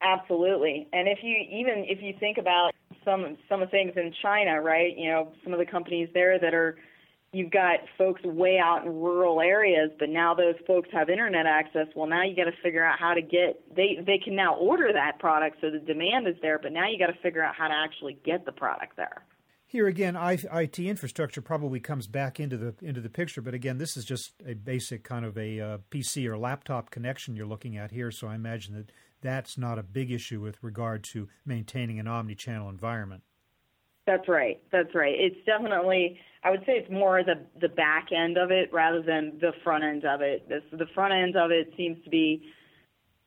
Absolutely. 0.00 0.88
And 0.92 1.08
if 1.08 1.18
you 1.22 1.36
even 1.50 1.84
if 1.88 2.00
you 2.00 2.14
think 2.18 2.38
about 2.38 2.72
some 3.04 3.36
some 3.48 3.62
of 3.62 3.70
things 3.70 3.92
in 3.96 4.12
China, 4.22 4.60
right? 4.60 4.96
You 4.96 5.10
know, 5.10 5.32
some 5.42 5.52
of 5.52 5.58
the 5.58 5.66
companies 5.66 6.08
there 6.14 6.38
that 6.38 6.54
are 6.54 6.76
you've 7.32 7.50
got 7.50 7.80
folks 7.96 8.22
way 8.22 8.58
out 8.58 8.84
in 8.84 8.92
rural 8.92 9.40
areas, 9.40 9.90
but 9.98 10.08
now 10.08 10.34
those 10.34 10.54
folks 10.66 10.88
have 10.92 11.10
internet 11.10 11.46
access. 11.46 11.86
Well, 11.94 12.06
now 12.06 12.24
you 12.24 12.34
got 12.34 12.44
to 12.44 12.56
figure 12.62 12.84
out 12.84 12.98
how 12.98 13.14
to 13.14 13.22
get 13.22 13.62
they 13.74 13.98
they 14.04 14.18
can 14.18 14.34
now 14.34 14.54
order 14.56 14.92
that 14.92 15.18
product, 15.18 15.58
so 15.60 15.70
the 15.70 15.78
demand 15.78 16.26
is 16.26 16.36
there, 16.40 16.58
but 16.58 16.72
now 16.72 16.88
you 16.88 16.98
got 16.98 17.12
to 17.12 17.20
figure 17.22 17.42
out 17.42 17.54
how 17.54 17.68
to 17.68 17.74
actually 17.74 18.18
get 18.24 18.44
the 18.46 18.52
product 18.52 18.96
there. 18.96 19.22
Here 19.66 19.86
again, 19.86 20.16
IT 20.16 20.78
infrastructure 20.78 21.42
probably 21.42 21.78
comes 21.78 22.06
back 22.06 22.40
into 22.40 22.56
the 22.56 22.74
into 22.80 23.02
the 23.02 23.10
picture, 23.10 23.42
but 23.42 23.52
again, 23.52 23.76
this 23.76 23.98
is 23.98 24.04
just 24.06 24.32
a 24.46 24.54
basic 24.54 25.04
kind 25.04 25.26
of 25.26 25.36
a 25.36 25.60
uh, 25.60 25.78
PC 25.90 26.26
or 26.26 26.38
laptop 26.38 26.90
connection 26.90 27.36
you're 27.36 27.46
looking 27.46 27.76
at 27.76 27.90
here. 27.90 28.10
So 28.10 28.28
I 28.28 28.34
imagine 28.34 28.74
that 28.74 28.92
that's 29.20 29.58
not 29.58 29.78
a 29.78 29.82
big 29.82 30.10
issue 30.10 30.40
with 30.40 30.56
regard 30.62 31.04
to 31.12 31.28
maintaining 31.44 31.98
an 31.98 32.06
omni-channel 32.06 32.68
environment. 32.68 33.24
That's 34.08 34.26
right. 34.26 34.58
That's 34.72 34.94
right. 34.94 35.14
It's 35.14 35.36
definitely 35.44 36.18
I 36.42 36.50
would 36.50 36.60
say 36.60 36.78
it's 36.78 36.90
more 36.90 37.22
the 37.22 37.44
the 37.60 37.68
back 37.68 38.08
end 38.10 38.38
of 38.38 38.50
it 38.50 38.72
rather 38.72 39.02
than 39.02 39.36
the 39.38 39.52
front 39.62 39.84
end 39.84 40.06
of 40.06 40.22
it. 40.22 40.48
This, 40.48 40.62
the 40.72 40.86
front 40.94 41.12
end 41.12 41.36
of 41.36 41.50
it 41.50 41.74
seems 41.76 42.02
to 42.04 42.10
be 42.10 42.42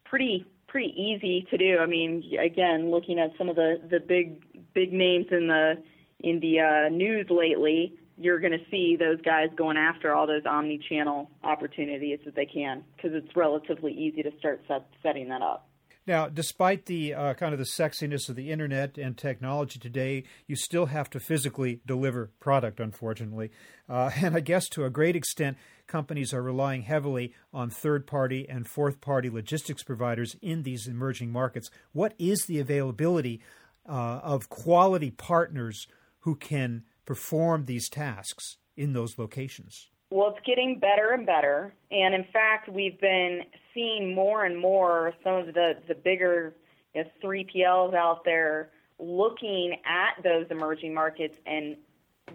pretty 0.05 0.43
pretty 0.67 0.91
easy 0.99 1.45
to 1.51 1.57
do. 1.57 1.77
I 1.79 1.85
mean, 1.85 2.23
again, 2.43 2.89
looking 2.89 3.19
at 3.19 3.29
some 3.37 3.47
of 3.47 3.55
the 3.55 3.79
the 3.91 3.99
big 3.99 4.41
big 4.73 4.91
names 4.91 5.27
in 5.29 5.47
the 5.47 5.75
in 6.21 6.39
the 6.39 6.61
uh, 6.61 6.89
news 6.89 7.27
lately, 7.29 7.93
you're 8.17 8.39
going 8.39 8.53
to 8.53 8.65
see 8.71 8.95
those 8.95 9.21
guys 9.21 9.49
going 9.55 9.77
after 9.77 10.15
all 10.15 10.25
those 10.25 10.45
omni-channel 10.49 11.29
opportunities 11.43 12.19
that 12.25 12.35
they 12.35 12.45
can 12.47 12.83
because 12.95 13.11
it's 13.13 13.35
relatively 13.35 13.93
easy 13.93 14.23
to 14.23 14.31
start 14.39 14.61
set, 14.67 14.87
setting 15.03 15.29
that 15.29 15.43
up. 15.43 15.67
Now, 16.11 16.27
despite 16.27 16.87
the 16.87 17.13
uh, 17.13 17.33
kind 17.35 17.53
of 17.53 17.57
the 17.57 17.63
sexiness 17.63 18.27
of 18.27 18.35
the 18.35 18.51
internet 18.51 18.97
and 18.97 19.17
technology 19.17 19.79
today, 19.79 20.25
you 20.45 20.57
still 20.57 20.87
have 20.87 21.09
to 21.11 21.21
physically 21.21 21.79
deliver 21.85 22.31
product, 22.41 22.81
unfortunately. 22.81 23.49
Uh, 23.87 24.11
and 24.21 24.35
I 24.35 24.41
guess 24.41 24.67
to 24.71 24.83
a 24.83 24.89
great 24.89 25.15
extent, 25.15 25.55
companies 25.87 26.33
are 26.33 26.43
relying 26.43 26.81
heavily 26.81 27.33
on 27.53 27.69
third 27.69 28.07
party 28.07 28.45
and 28.49 28.67
fourth 28.67 28.99
party 28.99 29.29
logistics 29.29 29.83
providers 29.83 30.35
in 30.41 30.63
these 30.63 30.85
emerging 30.85 31.31
markets. 31.31 31.69
What 31.93 32.13
is 32.19 32.43
the 32.45 32.59
availability 32.59 33.39
uh, 33.87 34.19
of 34.21 34.49
quality 34.49 35.11
partners 35.11 35.87
who 36.19 36.35
can 36.35 36.83
perform 37.05 37.63
these 37.63 37.87
tasks 37.87 38.57
in 38.75 38.91
those 38.91 39.17
locations? 39.17 39.87
Well, 40.11 40.35
it's 40.35 40.45
getting 40.45 40.77
better 40.77 41.11
and 41.11 41.25
better. 41.25 41.73
And 41.89 42.13
in 42.13 42.25
fact, 42.33 42.67
we've 42.69 42.99
been 42.99 43.43
seeing 43.73 44.13
more 44.13 44.43
and 44.43 44.59
more 44.59 45.13
some 45.23 45.35
of 45.35 45.47
the, 45.53 45.75
the 45.87 45.95
bigger 45.95 46.53
you 46.93 47.03
know, 47.03 47.09
3PLs 47.23 47.95
out 47.95 48.25
there 48.25 48.69
looking 48.99 49.77
at 49.85 50.21
those 50.21 50.45
emerging 50.51 50.93
markets 50.93 51.35
and 51.45 51.77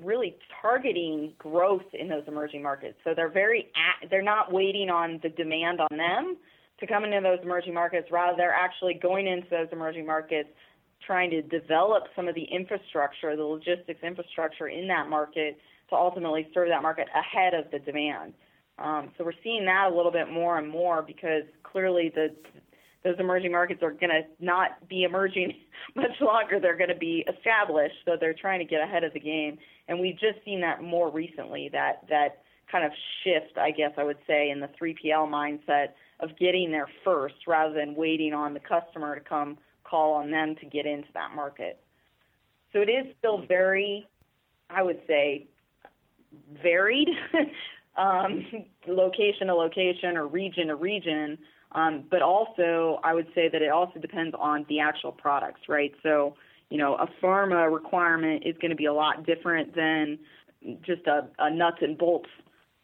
really 0.02 0.36
targeting 0.62 1.34
growth 1.38 1.84
in 1.92 2.08
those 2.08 2.24
emerging 2.26 2.62
markets. 2.62 2.96
So 3.04 3.12
they're 3.14 3.28
very 3.28 3.70
at, 3.76 4.08
they're 4.08 4.22
not 4.22 4.52
waiting 4.52 4.88
on 4.88 5.20
the 5.22 5.28
demand 5.28 5.80
on 5.80 5.98
them 5.98 6.38
to 6.80 6.86
come 6.86 7.04
into 7.04 7.20
those 7.22 7.38
emerging 7.42 7.74
markets. 7.74 8.08
Rather, 8.10 8.36
they're 8.38 8.54
actually 8.54 8.94
going 8.94 9.26
into 9.26 9.48
those 9.50 9.68
emerging 9.70 10.06
markets, 10.06 10.48
trying 11.06 11.30
to 11.30 11.42
develop 11.42 12.04
some 12.16 12.26
of 12.26 12.34
the 12.34 12.44
infrastructure, 12.44 13.36
the 13.36 13.44
logistics 13.44 14.02
infrastructure 14.02 14.68
in 14.68 14.88
that 14.88 15.10
market 15.10 15.58
to 15.90 15.96
ultimately 15.96 16.48
serve 16.52 16.68
that 16.68 16.82
market 16.82 17.08
ahead 17.14 17.54
of 17.54 17.70
the 17.70 17.78
demand. 17.78 18.34
Um, 18.78 19.12
so 19.16 19.24
we're 19.24 19.32
seeing 19.42 19.64
that 19.64 19.90
a 19.90 19.94
little 19.94 20.12
bit 20.12 20.30
more 20.30 20.58
and 20.58 20.68
more 20.68 21.02
because 21.02 21.44
clearly 21.62 22.12
the 22.14 22.34
those 23.04 23.14
emerging 23.20 23.52
markets 23.52 23.84
are 23.84 23.92
going 23.92 24.10
to 24.10 24.22
not 24.40 24.88
be 24.88 25.04
emerging 25.04 25.52
much 25.94 26.20
longer. 26.20 26.58
They're 26.58 26.76
going 26.76 26.90
to 26.90 26.96
be 26.96 27.24
established, 27.32 27.94
so 28.04 28.16
they're 28.18 28.34
trying 28.34 28.58
to 28.58 28.64
get 28.64 28.82
ahead 28.82 29.04
of 29.04 29.12
the 29.12 29.20
game. 29.20 29.58
And 29.86 30.00
we've 30.00 30.18
just 30.18 30.44
seen 30.44 30.60
that 30.62 30.82
more 30.82 31.08
recently. 31.08 31.68
That 31.72 32.04
that 32.08 32.42
kind 32.70 32.84
of 32.84 32.90
shift, 33.22 33.56
I 33.58 33.70
guess 33.70 33.92
I 33.96 34.02
would 34.02 34.18
say, 34.26 34.50
in 34.50 34.58
the 34.58 34.68
3PL 34.80 35.30
mindset 35.30 35.90
of 36.18 36.36
getting 36.38 36.72
there 36.72 36.88
first 37.04 37.34
rather 37.46 37.72
than 37.72 37.94
waiting 37.94 38.34
on 38.34 38.54
the 38.54 38.60
customer 38.60 39.14
to 39.14 39.20
come 39.20 39.58
call 39.84 40.14
on 40.14 40.30
them 40.30 40.56
to 40.56 40.66
get 40.66 40.84
into 40.84 41.08
that 41.14 41.34
market. 41.34 41.78
So 42.72 42.80
it 42.80 42.90
is 42.90 43.06
still 43.18 43.46
very, 43.46 44.08
I 44.68 44.82
would 44.82 45.00
say, 45.06 45.46
varied, 46.62 47.08
um, 47.96 48.44
location 48.86 49.48
to 49.48 49.54
location 49.54 50.16
or 50.16 50.26
region 50.26 50.68
to 50.68 50.76
region. 50.76 51.38
Um, 51.72 52.04
but 52.10 52.22
also, 52.22 53.00
I 53.02 53.12
would 53.12 53.26
say 53.34 53.48
that 53.48 53.60
it 53.60 53.70
also 53.70 53.98
depends 53.98 54.34
on 54.38 54.64
the 54.68 54.80
actual 54.80 55.12
products, 55.12 55.62
right? 55.68 55.92
So, 56.02 56.36
you 56.70 56.78
know, 56.78 56.94
a 56.94 57.06
pharma 57.22 57.72
requirement 57.72 58.44
is 58.46 58.54
going 58.60 58.70
to 58.70 58.76
be 58.76 58.86
a 58.86 58.92
lot 58.92 59.26
different 59.26 59.74
than 59.74 60.18
just 60.82 61.06
a, 61.06 61.28
a 61.38 61.50
nuts 61.50 61.78
and 61.80 61.98
bolts 61.98 62.30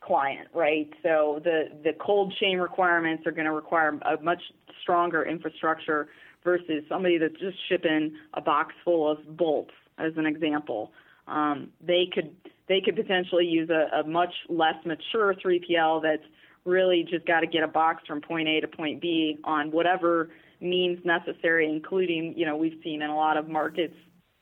client, 0.00 0.48
right? 0.52 0.90
So 1.02 1.40
the 1.42 1.68
the 1.82 1.92
cold 2.00 2.34
chain 2.40 2.58
requirements 2.58 3.26
are 3.26 3.32
going 3.32 3.46
to 3.46 3.52
require 3.52 3.98
a 4.02 4.20
much 4.22 4.42
stronger 4.82 5.24
infrastructure 5.24 6.08
versus 6.44 6.82
somebody 6.88 7.18
that's 7.18 7.38
just 7.38 7.56
shipping 7.68 8.14
a 8.34 8.40
box 8.40 8.74
full 8.84 9.10
of 9.10 9.36
bolts, 9.36 9.72
as 9.98 10.12
an 10.16 10.26
example. 10.26 10.92
Um, 11.28 11.70
they 11.80 12.08
could 12.12 12.34
they 12.72 12.80
could 12.80 12.96
potentially 12.96 13.44
use 13.44 13.68
a, 13.68 14.00
a 14.00 14.08
much 14.08 14.32
less 14.48 14.76
mature 14.86 15.34
3PL 15.34 16.02
that's 16.02 16.24
really 16.64 17.06
just 17.08 17.26
got 17.26 17.40
to 17.40 17.46
get 17.46 17.62
a 17.62 17.68
box 17.68 18.02
from 18.06 18.22
point 18.22 18.48
A 18.48 18.60
to 18.60 18.68
point 18.68 19.02
B 19.02 19.38
on 19.44 19.70
whatever 19.70 20.30
means 20.58 20.98
necessary, 21.04 21.68
including, 21.68 22.32
you 22.34 22.46
know, 22.46 22.56
we've 22.56 22.78
seen 22.82 23.02
in 23.02 23.10
a 23.10 23.16
lot 23.16 23.36
of 23.36 23.46
markets 23.46 23.94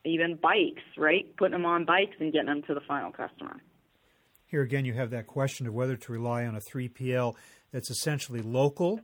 even 0.04 0.36
bikes, 0.36 0.82
right? 0.96 1.36
Putting 1.36 1.52
them 1.52 1.66
on 1.66 1.84
bikes 1.84 2.14
and 2.20 2.32
getting 2.32 2.46
them 2.46 2.62
to 2.68 2.74
the 2.74 2.80
final 2.86 3.10
customer. 3.10 3.60
Here 4.46 4.62
again, 4.62 4.84
you 4.84 4.94
have 4.94 5.10
that 5.10 5.26
question 5.26 5.66
of 5.66 5.74
whether 5.74 5.96
to 5.96 6.12
rely 6.12 6.44
on 6.44 6.54
a 6.54 6.60
3PL 6.60 7.34
that's 7.72 7.90
essentially 7.90 8.42
local 8.42 9.00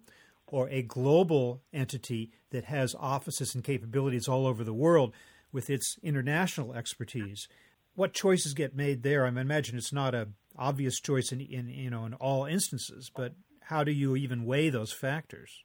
or 0.46 0.68
a 0.70 0.82
global 0.82 1.62
entity 1.72 2.30
that 2.50 2.66
has 2.66 2.94
offices 2.98 3.54
and 3.54 3.64
capabilities 3.64 4.28
all 4.28 4.46
over 4.46 4.62
the 4.62 4.74
world 4.74 5.12
with 5.52 5.68
its 5.68 5.96
international 6.02 6.74
expertise. 6.74 7.48
What 7.96 8.12
choices 8.12 8.54
get 8.54 8.76
made 8.76 9.02
there? 9.02 9.26
I 9.26 9.28
imagine 9.28 9.76
it's 9.76 9.92
not 9.92 10.14
a 10.14 10.28
obvious 10.58 11.00
choice 11.00 11.32
in, 11.32 11.40
in 11.40 11.68
you 11.68 11.90
know 11.90 12.04
in 12.04 12.14
all 12.14 12.44
instances, 12.44 13.10
but 13.14 13.32
how 13.62 13.82
do 13.82 13.90
you 13.90 14.14
even 14.14 14.44
weigh 14.44 14.70
those 14.70 14.92
factors? 14.92 15.64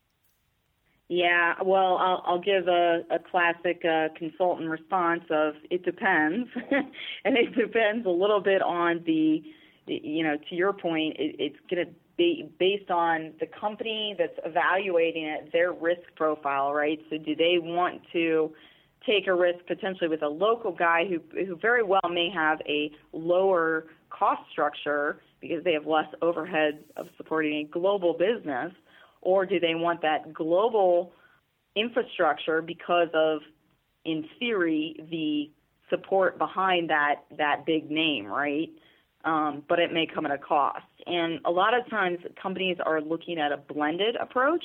Yeah, 1.14 1.56
well, 1.62 1.98
I'll, 1.98 2.24
I'll 2.26 2.40
give 2.40 2.70
a, 2.70 3.02
a 3.12 3.20
classic 3.20 3.84
uh, 3.84 4.08
consultant 4.18 4.70
response 4.70 5.24
of 5.30 5.56
it 5.70 5.84
depends, 5.84 6.48
and 7.26 7.36
it 7.38 7.54
depends 7.54 8.06
a 8.06 8.10
little 8.10 8.40
bit 8.40 8.62
on 8.62 9.04
the, 9.06 9.44
you 9.88 10.24
know, 10.24 10.38
to 10.50 10.56
your 10.56 10.72
point, 10.72 11.18
it, 11.20 11.36
it's 11.38 11.58
going 11.70 11.86
to 11.86 11.92
be 12.18 12.50
based 12.58 12.90
on 12.90 13.34
the 13.42 13.46
company 13.46 14.16
that's 14.18 14.40
evaluating 14.46 15.26
it, 15.26 15.52
their 15.52 15.74
risk 15.74 16.04
profile, 16.16 16.72
right? 16.72 17.00
So, 17.10 17.18
do 17.18 17.36
they 17.36 17.58
want 17.60 18.04
to 18.14 18.54
take 19.06 19.28
a 19.28 19.34
risk 19.34 19.66
potentially 19.68 20.10
with 20.10 20.22
a 20.22 20.28
local 20.28 20.72
guy 20.72 21.06
who 21.06 21.22
who 21.46 21.56
very 21.56 21.84
well 21.84 22.10
may 22.10 22.30
have 22.30 22.60
a 22.68 22.92
lower 23.14 23.88
cost 24.10 24.42
structure 24.52 25.22
because 25.40 25.64
they 25.64 25.74
have 25.74 25.88
less 25.88 26.08
overhead 26.22 26.84
of 26.98 27.08
supporting 27.18 27.54
a 27.54 27.64
global 27.64 28.14
business? 28.14 28.72
or 29.22 29.46
do 29.46 29.60
they 29.60 29.76
want 29.76 30.02
that 30.02 30.34
global 30.34 31.14
infrastructure 31.76 32.62
because 32.62 33.08
of, 33.14 33.42
in 34.04 34.26
theory, 34.40 34.96
the 35.10 35.50
support 35.90 36.38
behind 36.38 36.90
that 36.90 37.24
that 37.38 37.66
big 37.66 37.90
name, 37.90 38.26
right? 38.26 38.70
Um, 39.24 39.64
but 39.70 39.78
it 39.78 39.94
may 39.94 40.08
come 40.12 40.26
at 40.26 40.32
a 40.32 40.38
cost. 40.38 40.86
And 41.06 41.40
a 41.46 41.52
lot 41.52 41.78
of 41.78 41.88
times, 41.90 42.18
companies 42.42 42.78
are 42.84 43.00
looking 43.00 43.38
at 43.38 43.52
a 43.52 43.58
blended 43.58 44.16
approach. 44.16 44.64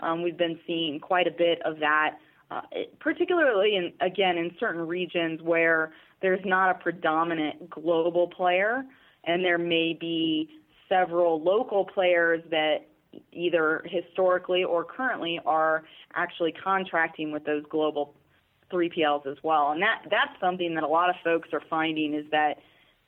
Um, 0.00 0.22
we've 0.22 0.38
been 0.38 0.58
seeing 0.66 0.98
quite 1.00 1.26
a 1.26 1.30
bit 1.30 1.60
of 1.64 1.78
that, 1.80 2.16
uh, 2.50 2.62
particularly 3.00 3.76
in 3.76 3.92
again 4.00 4.38
in 4.38 4.50
certain 4.58 4.86
regions 4.86 5.40
where 5.42 5.92
there's 6.22 6.44
not 6.44 6.70
a 6.70 6.74
predominant 6.74 7.70
global 7.70 8.28
player, 8.28 8.84
and 9.24 9.44
there 9.44 9.58
may 9.58 9.96
be 9.98 10.48
several 10.88 11.42
local 11.42 11.84
players 11.84 12.42
that 12.50 12.86
either 13.32 13.84
historically 13.86 14.64
or 14.64 14.84
currently 14.84 15.40
are 15.44 15.84
actually 16.14 16.52
contracting 16.52 17.32
with 17.32 17.44
those 17.44 17.64
global 17.70 18.14
3PLs 18.72 19.26
as 19.26 19.36
well. 19.42 19.70
And 19.70 19.82
that 19.82 20.02
that's 20.10 20.38
something 20.40 20.74
that 20.74 20.84
a 20.84 20.88
lot 20.88 21.10
of 21.10 21.16
folks 21.22 21.48
are 21.52 21.62
finding 21.68 22.14
is 22.14 22.24
that 22.30 22.58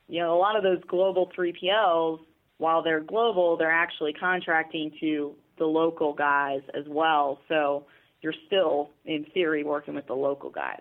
you 0.08 0.20
know 0.20 0.36
a 0.36 0.38
lot 0.38 0.56
of 0.56 0.62
those 0.62 0.82
global 0.86 1.30
3PLs 1.36 2.20
while 2.58 2.82
they're 2.82 3.00
global, 3.00 3.56
they're 3.56 3.70
actually 3.70 4.12
contracting 4.12 4.92
to 5.00 5.34
the 5.58 5.64
local 5.64 6.12
guys 6.12 6.60
as 6.74 6.84
well. 6.86 7.40
So 7.48 7.86
you're 8.22 8.34
still 8.46 8.90
in 9.04 9.24
theory 9.32 9.64
working 9.64 9.94
with 9.94 10.06
the 10.06 10.14
local 10.14 10.50
guys. 10.50 10.80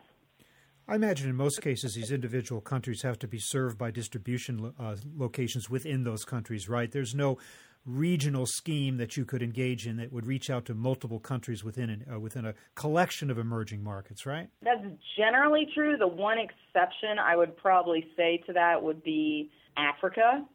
I 0.88 0.96
imagine 0.96 1.30
in 1.30 1.36
most 1.36 1.62
cases 1.62 1.94
these 1.94 2.12
individual 2.12 2.62
countries 2.62 3.04
have 3.04 3.20
to 3.20 3.28
be 3.28 3.38
served 3.40 3.78
by 3.78 3.92
distribution 3.92 4.74
uh, 4.80 4.96
locations 5.16 5.70
within 5.70 6.04
those 6.04 6.26
countries, 6.26 6.68
right? 6.68 6.92
There's 6.92 7.14
no 7.14 7.38
regional 7.86 8.46
scheme 8.46 8.98
that 8.98 9.16
you 9.16 9.24
could 9.24 9.42
engage 9.42 9.88
in 9.88 9.98
that 9.98 10.12
would 10.12 10.26
reach 10.26 10.50
out 10.50 10.66
to 10.66 10.74
multiple 10.74 11.20
countries 11.20 11.64
within 11.64 11.90
an, 11.90 12.06
uh, 12.12 12.20
within 12.20 12.46
a 12.46 12.54
collection 12.76 13.30
of 13.30 13.38
emerging 13.38 13.84
markets, 13.84 14.26
right? 14.26 14.50
That's 14.64 14.84
generally 15.18 15.68
true. 15.74 15.96
The 15.98 16.08
one 16.08 16.38
exception 16.40 17.20
I 17.20 17.36
would 17.36 17.56
probably 17.56 18.08
say 18.18 18.42
to 18.48 18.54
that 18.54 18.82
would 18.82 19.04
be 19.04 19.52
Africa, 19.78 20.46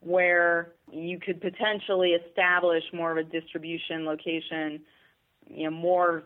where 0.00 0.72
you 0.90 1.18
could 1.18 1.40
potentially 1.40 2.10
establish 2.10 2.84
more 2.92 3.10
of 3.12 3.18
a 3.18 3.24
distribution 3.24 4.04
location, 4.04 4.80
you 5.48 5.64
know, 5.64 5.76
more 5.76 6.24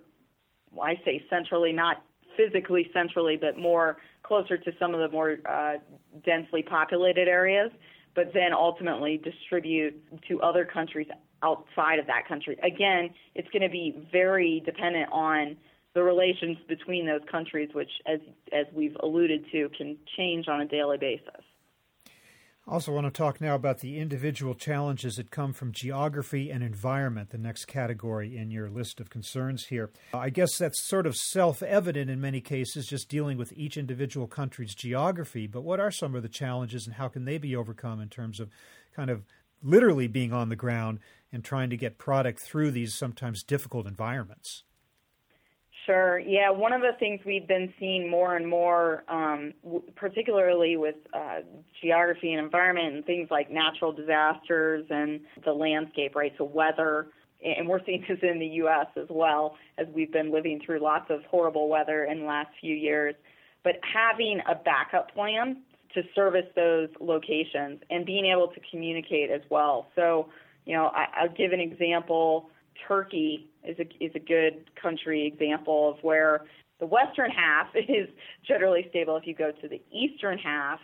I 0.83 1.01
say 1.05 1.25
centrally, 1.31 1.73
not 1.73 2.03
physically 2.37 2.91
centrally, 2.93 3.37
but 3.37 3.59
more 3.59 3.99
closer 4.23 4.57
to 4.57 4.73
some 4.79 4.95
of 4.95 5.01
the 5.01 5.09
more 5.09 5.37
uh, 5.49 5.75
densely 6.25 6.63
populated 6.63 7.29
areas 7.29 7.71
but 8.15 8.33
then 8.33 8.53
ultimately 8.53 9.19
distribute 9.19 9.95
to 10.29 10.41
other 10.41 10.65
countries 10.65 11.09
outside 11.43 11.99
of 11.99 12.07
that 12.07 12.27
country. 12.27 12.57
Again, 12.63 13.11
it's 13.35 13.49
going 13.51 13.63
to 13.63 13.69
be 13.69 14.09
very 14.13 14.63
dependent 14.65 15.11
on 15.13 15.57
the 15.95 16.03
relations 16.03 16.57
between 16.69 17.07
those 17.07 17.21
countries, 17.31 17.69
which, 17.73 17.91
as 18.07 18.19
as 18.53 18.67
we've 18.73 18.97
alluded 19.01 19.45
to, 19.53 19.69
can 19.77 19.97
change 20.17 20.49
on 20.49 20.61
a 20.61 20.67
daily 20.67 20.99
basis. 20.99 21.44
I 22.67 22.73
also 22.73 22.93
want 22.93 23.07
to 23.07 23.11
talk 23.11 23.43
now 23.43 23.55
about 23.55 23.81
the 23.81 23.99
individual 23.99 24.55
challenges 24.55 25.17
that 25.17 25.31
come 25.31 25.53
from 25.53 25.71
geography 25.71 26.51
and 26.51 26.63
environment, 26.63 27.29
the 27.29 27.37
next 27.37 27.67
category 27.67 28.39
in 28.39 28.51
your 28.51 28.71
list 28.71 29.01
of 29.01 29.11
concerns 29.11 29.67
here. 29.67 29.91
I 30.15 30.31
guess 30.31 30.57
that's 30.57 30.89
sort 30.89 31.07
of 31.07 31.15
self 31.15 31.63
evident 31.63 32.09
in 32.09 32.23
many 32.23 32.41
cases, 32.41 32.87
just 32.87 33.11
dealing 33.11 33.37
with 33.37 33.53
each 33.55 33.77
individual 33.77 34.27
country's 34.27 34.75
geography. 34.75 35.47
But 35.47 35.61
what 35.61 35.79
are 35.79 35.91
some 35.91 36.15
of 36.15 36.23
the 36.23 36.29
challenges 36.31 36.87
and 36.87 36.97
how 36.97 37.09
can 37.09 37.27
they 37.27 37.37
be 37.37 37.55
overcome 37.55 38.01
in 38.01 38.09
terms 38.09 38.41
of 38.41 38.49
kind 38.97 39.11
of 39.11 39.27
literally 39.63 40.07
being 40.07 40.33
on 40.33 40.49
the 40.49 40.57
ground 40.57 41.01
and 41.31 41.45
trying 41.45 41.69
to 41.69 41.77
get 41.77 41.99
product 41.99 42.41
through 42.41 42.71
these 42.71 42.95
sometimes 42.95 43.43
difficult 43.43 43.87
environments? 43.87 44.65
Sure. 45.87 46.19
Yeah, 46.19 46.51
one 46.51 46.73
of 46.73 46.81
the 46.81 46.93
things 46.99 47.21
we've 47.27 47.47
been 47.47 47.73
seeing 47.79 48.09
more 48.11 48.37
and 48.37 48.49
more, 48.49 49.05
um, 49.09 49.53
w- 49.63 49.83
particularly 49.97 50.77
with 50.79 50.95
uh, 51.13 51.41
geography 51.83 52.33
and 52.33 52.43
environment 52.43 52.95
and 52.95 53.05
things 53.05 53.29
like 53.31 53.51
natural 53.51 53.93
disasters 53.93 54.87
and 54.89 55.21
the 55.45 55.53
landscape, 55.53 56.15
right? 56.17 56.33
So 56.39 56.45
weather, 56.45 57.09
and 57.45 57.69
we're 57.69 57.85
seeing 57.85 58.03
this 58.09 58.19
in 58.23 58.39
the 58.39 58.47
U.S. 58.47 58.87
as 58.97 59.09
well 59.11 59.57
as 59.77 59.87
we've 59.95 60.13
been 60.13 60.33
living 60.33 60.61
through 60.65 60.81
lots 60.81 61.11
of 61.11 61.21
horrible 61.31 61.69
weather 61.69 62.05
in 62.05 62.21
the 62.21 62.27
last 62.27 62.49
few 62.61 62.75
years. 62.75 63.15
But 63.63 63.75
having 63.83 64.41
a 64.49 64.55
backup 64.55 65.13
plan 65.13 65.59
to 65.95 66.03
service 66.15 66.47
those 66.57 66.89
locations 67.01 67.81
and 67.91 68.07
being 68.07 68.27
able 68.27 68.49
to 68.49 68.61
communicate 68.71 69.31
as 69.31 69.43
well. 69.51 69.89
So, 69.95 70.31
you 70.65 70.75
know, 70.75 70.87
I, 70.87 71.07
I'll 71.23 71.35
give 71.35 71.53
an 71.53 71.61
example. 71.61 72.49
Turkey 72.87 73.49
is 73.63 73.79
a 73.79 74.05
is 74.05 74.13
a 74.15 74.19
good 74.21 74.71
country 74.81 75.27
example 75.27 75.91
of 75.91 76.03
where 76.03 76.45
the 76.81 76.87
western 76.87 77.31
half 77.31 77.69
is 77.75 78.09
generally 78.47 78.87
stable. 78.91 79.17
If 79.17 79.27
you 79.27 79.35
go 79.35 79.53
to 79.53 79.69
the 79.69 79.81
eastern 79.93 80.39
half, 80.39 80.81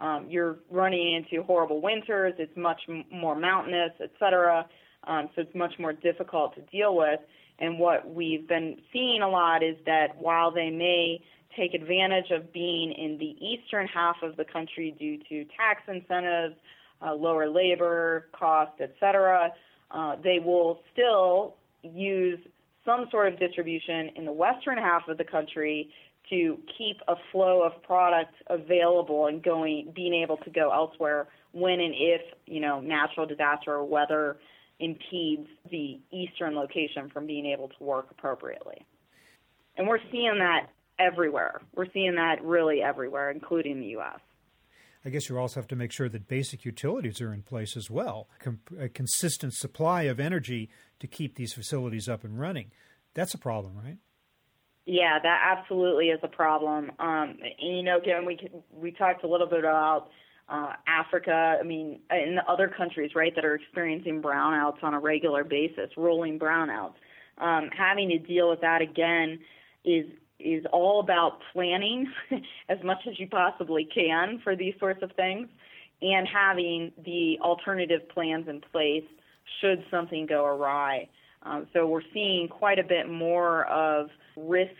um, 0.00 0.26
you're 0.28 0.58
running 0.70 1.14
into 1.14 1.42
horrible 1.44 1.80
winters. 1.80 2.34
It's 2.38 2.56
much 2.56 2.80
m- 2.88 3.04
more 3.10 3.34
mountainous, 3.34 3.92
et 4.00 4.10
cetera. 4.18 4.66
Um, 5.04 5.28
so 5.34 5.42
it's 5.42 5.54
much 5.54 5.74
more 5.78 5.92
difficult 5.92 6.54
to 6.56 6.62
deal 6.62 6.96
with. 6.96 7.20
And 7.58 7.78
what 7.78 8.08
we've 8.12 8.46
been 8.48 8.78
seeing 8.92 9.22
a 9.22 9.28
lot 9.28 9.62
is 9.62 9.76
that 9.86 10.16
while 10.18 10.50
they 10.50 10.70
may 10.70 11.22
take 11.56 11.74
advantage 11.74 12.30
of 12.30 12.52
being 12.52 12.92
in 12.92 13.18
the 13.18 13.36
eastern 13.44 13.86
half 13.86 14.16
of 14.22 14.36
the 14.36 14.44
country 14.44 14.94
due 14.98 15.18
to 15.28 15.44
tax 15.56 15.82
incentives, 15.88 16.54
uh, 17.02 17.14
lower 17.14 17.48
labor 17.48 18.28
costs, 18.32 18.76
et 18.80 18.94
cetera, 19.00 19.50
uh, 19.90 20.16
they 20.22 20.38
will 20.38 20.80
still 20.92 21.56
use 21.82 22.38
some 22.84 23.06
sort 23.10 23.32
of 23.32 23.38
distribution 23.38 24.10
in 24.16 24.24
the 24.24 24.32
western 24.32 24.78
half 24.78 25.08
of 25.08 25.18
the 25.18 25.24
country 25.24 25.90
to 26.28 26.58
keep 26.78 26.96
a 27.08 27.14
flow 27.32 27.62
of 27.62 27.82
product 27.82 28.34
available 28.48 29.26
and 29.26 29.42
going 29.42 29.92
being 29.94 30.14
able 30.14 30.36
to 30.38 30.50
go 30.50 30.72
elsewhere 30.72 31.28
when 31.52 31.80
and 31.80 31.94
if 31.96 32.20
you 32.46 32.60
know 32.60 32.80
natural 32.80 33.26
disaster 33.26 33.72
or 33.72 33.84
weather 33.84 34.36
impedes 34.78 35.46
the 35.70 35.98
eastern 36.10 36.54
location 36.54 37.10
from 37.12 37.26
being 37.26 37.44
able 37.44 37.68
to 37.68 37.84
work 37.84 38.06
appropriately. 38.10 38.86
And 39.76 39.86
we're 39.86 39.98
seeing 40.10 40.38
that 40.38 40.68
everywhere. 40.98 41.60
We're 41.74 41.90
seeing 41.92 42.14
that 42.14 42.42
really 42.42 42.82
everywhere 42.82 43.30
including 43.30 43.80
the 43.80 43.98
US 43.98 44.20
I 45.04 45.10
guess 45.10 45.28
you 45.28 45.38
also 45.38 45.60
have 45.60 45.68
to 45.68 45.76
make 45.76 45.92
sure 45.92 46.08
that 46.08 46.28
basic 46.28 46.64
utilities 46.64 47.20
are 47.20 47.32
in 47.32 47.42
place 47.42 47.76
as 47.76 47.90
well, 47.90 48.28
Com- 48.40 48.60
a 48.78 48.88
consistent 48.88 49.54
supply 49.54 50.02
of 50.02 50.20
energy 50.20 50.68
to 50.98 51.06
keep 51.06 51.36
these 51.36 51.54
facilities 51.54 52.08
up 52.08 52.22
and 52.22 52.38
running. 52.38 52.70
That's 53.14 53.34
a 53.34 53.38
problem, 53.38 53.76
right? 53.82 53.96
Yeah, 54.86 55.18
that 55.22 55.56
absolutely 55.56 56.06
is 56.06 56.20
a 56.22 56.28
problem. 56.28 56.90
Um, 56.98 57.36
and 57.60 57.76
you 57.76 57.82
know, 57.82 57.98
again, 57.98 58.24
we 58.26 58.38
we 58.72 58.90
talked 58.92 59.24
a 59.24 59.28
little 59.28 59.46
bit 59.46 59.60
about 59.60 60.08
uh, 60.48 60.72
Africa. 60.86 61.58
I 61.60 61.62
mean, 61.62 62.00
in 62.10 62.38
other 62.48 62.68
countries, 62.68 63.12
right, 63.14 63.34
that 63.36 63.44
are 63.44 63.54
experiencing 63.54 64.20
brownouts 64.20 64.82
on 64.82 64.94
a 64.94 64.98
regular 65.00 65.44
basis, 65.44 65.90
rolling 65.96 66.38
brownouts. 66.38 66.94
Um, 67.38 67.70
having 67.76 68.08
to 68.10 68.18
deal 68.18 68.50
with 68.50 68.60
that 68.62 68.82
again 68.82 69.38
is 69.84 70.06
is 70.42 70.64
all 70.72 71.00
about 71.00 71.40
planning 71.52 72.10
as 72.68 72.78
much 72.82 72.98
as 73.08 73.18
you 73.18 73.28
possibly 73.28 73.84
can 73.84 74.40
for 74.42 74.56
these 74.56 74.74
sorts 74.78 75.02
of 75.02 75.12
things 75.12 75.48
and 76.02 76.26
having 76.26 76.92
the 77.04 77.38
alternative 77.40 78.08
plans 78.08 78.48
in 78.48 78.60
place 78.72 79.04
should 79.60 79.84
something 79.90 80.26
go 80.26 80.44
awry. 80.44 81.08
Um, 81.42 81.66
so 81.72 81.86
we're 81.86 82.02
seeing 82.12 82.48
quite 82.48 82.78
a 82.78 82.84
bit 82.84 83.08
more 83.08 83.66
of 83.66 84.08
risk 84.36 84.70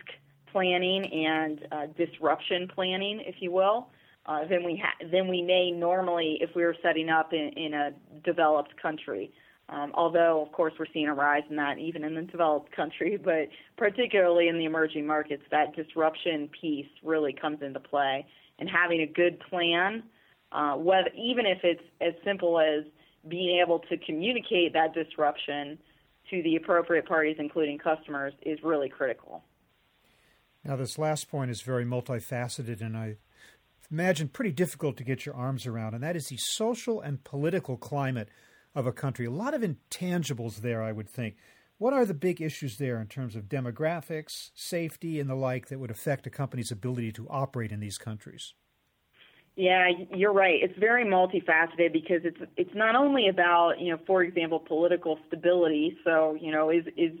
planning 0.51 1.05
and 1.05 1.67
uh, 1.71 1.85
disruption 1.97 2.69
planning, 2.73 3.21
if 3.25 3.35
you 3.39 3.51
will, 3.51 3.87
uh, 4.25 4.45
than 4.47 4.63
we 4.63 4.81
ha- 4.83 5.07
than 5.11 5.27
we 5.27 5.41
may 5.41 5.71
normally 5.71 6.37
if 6.41 6.51
we 6.55 6.63
were 6.63 6.75
setting 6.83 7.09
up 7.09 7.33
in, 7.33 7.49
in 7.55 7.73
a 7.73 7.91
developed 8.23 8.79
country. 8.81 9.31
Um, 9.71 9.91
although, 9.95 10.43
of 10.45 10.51
course, 10.51 10.73
we're 10.77 10.85
seeing 10.93 11.07
a 11.07 11.13
rise 11.13 11.43
in 11.49 11.55
that 11.55 11.79
even 11.79 12.03
in 12.03 12.13
the 12.13 12.23
developed 12.23 12.75
country, 12.75 13.17
but 13.23 13.47
particularly 13.77 14.47
in 14.47 14.57
the 14.57 14.65
emerging 14.65 15.07
markets, 15.07 15.43
that 15.51 15.75
disruption 15.75 16.49
piece 16.59 16.89
really 17.03 17.33
comes 17.33 17.61
into 17.61 17.79
play. 17.79 18.25
And 18.59 18.69
having 18.69 19.01
a 19.01 19.07
good 19.07 19.39
plan, 19.49 20.03
uh, 20.51 20.73
whether 20.75 21.09
even 21.15 21.45
if 21.45 21.59
it's 21.63 21.81
as 21.99 22.13
simple 22.23 22.59
as 22.59 22.83
being 23.27 23.59
able 23.59 23.79
to 23.79 23.97
communicate 23.97 24.73
that 24.73 24.93
disruption 24.93 25.79
to 26.29 26.43
the 26.43 26.57
appropriate 26.57 27.07
parties, 27.07 27.37
including 27.39 27.77
customers, 27.79 28.33
is 28.43 28.59
really 28.63 28.89
critical. 28.89 29.43
Now, 30.63 30.75
this 30.75 30.99
last 30.99 31.29
point 31.29 31.49
is 31.49 31.61
very 31.61 31.85
multifaceted, 31.85 32.81
and 32.81 32.95
I 32.95 33.17
imagine 33.89 34.27
pretty 34.27 34.51
difficult 34.51 34.97
to 34.97 35.03
get 35.03 35.25
your 35.25 35.35
arms 35.35 35.65
around, 35.65 35.95
and 35.95 36.03
that 36.03 36.15
is 36.15 36.27
the 36.27 36.37
social 36.37 37.01
and 37.01 37.23
political 37.23 37.77
climate 37.77 38.29
of 38.73 38.87
a 38.87 38.91
country. 38.91 39.25
A 39.25 39.31
lot 39.31 39.53
of 39.53 39.61
intangibles 39.61 40.57
there, 40.57 40.81
I 40.81 40.91
would 40.91 41.09
think. 41.09 41.35
What 41.77 41.93
are 41.93 42.05
the 42.05 42.13
big 42.13 42.41
issues 42.41 42.77
there 42.77 43.01
in 43.01 43.07
terms 43.07 43.35
of 43.35 43.49
demographics, 43.49 44.51
safety, 44.53 45.19
and 45.19 45.29
the 45.29 45.35
like 45.35 45.67
that 45.67 45.79
would 45.79 45.89
affect 45.89 46.27
a 46.27 46.29
company's 46.29 46.71
ability 46.71 47.11
to 47.13 47.27
operate 47.29 47.71
in 47.71 47.79
these 47.79 47.97
countries? 47.97 48.53
Yeah, 49.55 49.89
you're 50.15 50.31
right. 50.31 50.59
It's 50.61 50.77
very 50.79 51.03
multifaceted 51.03 51.91
because 51.91 52.21
it's 52.23 52.37
it's 52.55 52.73
not 52.73 52.95
only 52.95 53.27
about 53.27 53.79
you 53.79 53.91
know, 53.91 53.99
for 54.07 54.23
example, 54.23 54.59
political 54.59 55.19
stability. 55.27 55.97
So 56.05 56.37
you 56.39 56.51
know, 56.51 56.69
is 56.69 56.85
is 56.95 57.19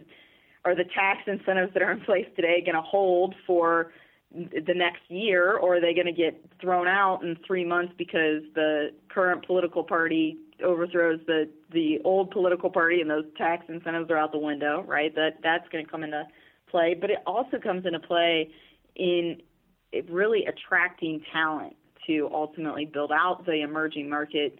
are 0.63 0.75
the 0.75 0.85
tax 0.85 1.21
incentives 1.27 1.73
that 1.73 1.81
are 1.81 1.91
in 1.91 2.01
place 2.01 2.27
today 2.35 2.61
going 2.61 2.75
to 2.75 2.81
hold 2.81 3.35
for 3.45 3.91
the 4.33 4.73
next 4.73 5.01
year, 5.09 5.57
or 5.57 5.77
are 5.77 5.81
they 5.81 5.93
going 5.93 6.05
to 6.07 6.13
get 6.13 6.41
thrown 6.61 6.87
out 6.87 7.21
in 7.23 7.37
three 7.45 7.65
months 7.65 7.93
because 7.97 8.43
the 8.55 8.91
current 9.09 9.45
political 9.45 9.83
party 9.83 10.37
overthrows 10.63 11.19
the 11.27 11.49
the 11.71 11.99
old 12.03 12.31
political 12.31 12.69
party 12.69 13.01
and 13.01 13.09
those 13.09 13.25
tax 13.37 13.65
incentives 13.67 14.09
are 14.09 14.17
out 14.17 14.31
the 14.31 14.37
window, 14.37 14.83
right? 14.87 15.13
That 15.15 15.39
that's 15.43 15.67
going 15.69 15.83
to 15.83 15.91
come 15.91 16.03
into 16.03 16.25
play, 16.69 16.95
but 16.99 17.09
it 17.09 17.17
also 17.25 17.59
comes 17.59 17.85
into 17.85 17.99
play 17.99 18.49
in 18.95 19.41
really 20.09 20.45
attracting 20.45 21.21
talent 21.33 21.75
to 22.07 22.29
ultimately 22.33 22.85
build 22.85 23.11
out 23.11 23.45
the 23.45 23.61
emerging 23.61 24.09
market 24.09 24.59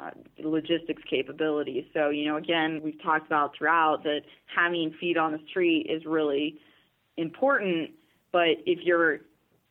uh, 0.00 0.10
logistics 0.42 1.02
capabilities. 1.08 1.84
So, 1.94 2.08
you 2.10 2.26
know, 2.26 2.36
again, 2.36 2.80
we've 2.82 3.00
talked 3.02 3.26
about 3.26 3.52
throughout 3.56 4.02
that 4.04 4.22
having 4.46 4.94
feet 4.98 5.16
on 5.16 5.32
the 5.32 5.40
street 5.48 5.86
is 5.88 6.04
really 6.04 6.58
important. 7.16 7.90
But 8.32 8.62
if 8.66 8.80
you're 8.82 9.20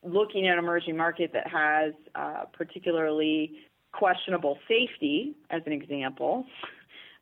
looking 0.03 0.47
at 0.47 0.53
an 0.53 0.59
emerging 0.59 0.97
market 0.97 1.31
that 1.33 1.47
has 1.47 1.93
uh, 2.15 2.45
particularly 2.53 3.53
questionable 3.91 4.57
safety, 4.67 5.35
as 5.49 5.61
an 5.65 5.73
example, 5.73 6.45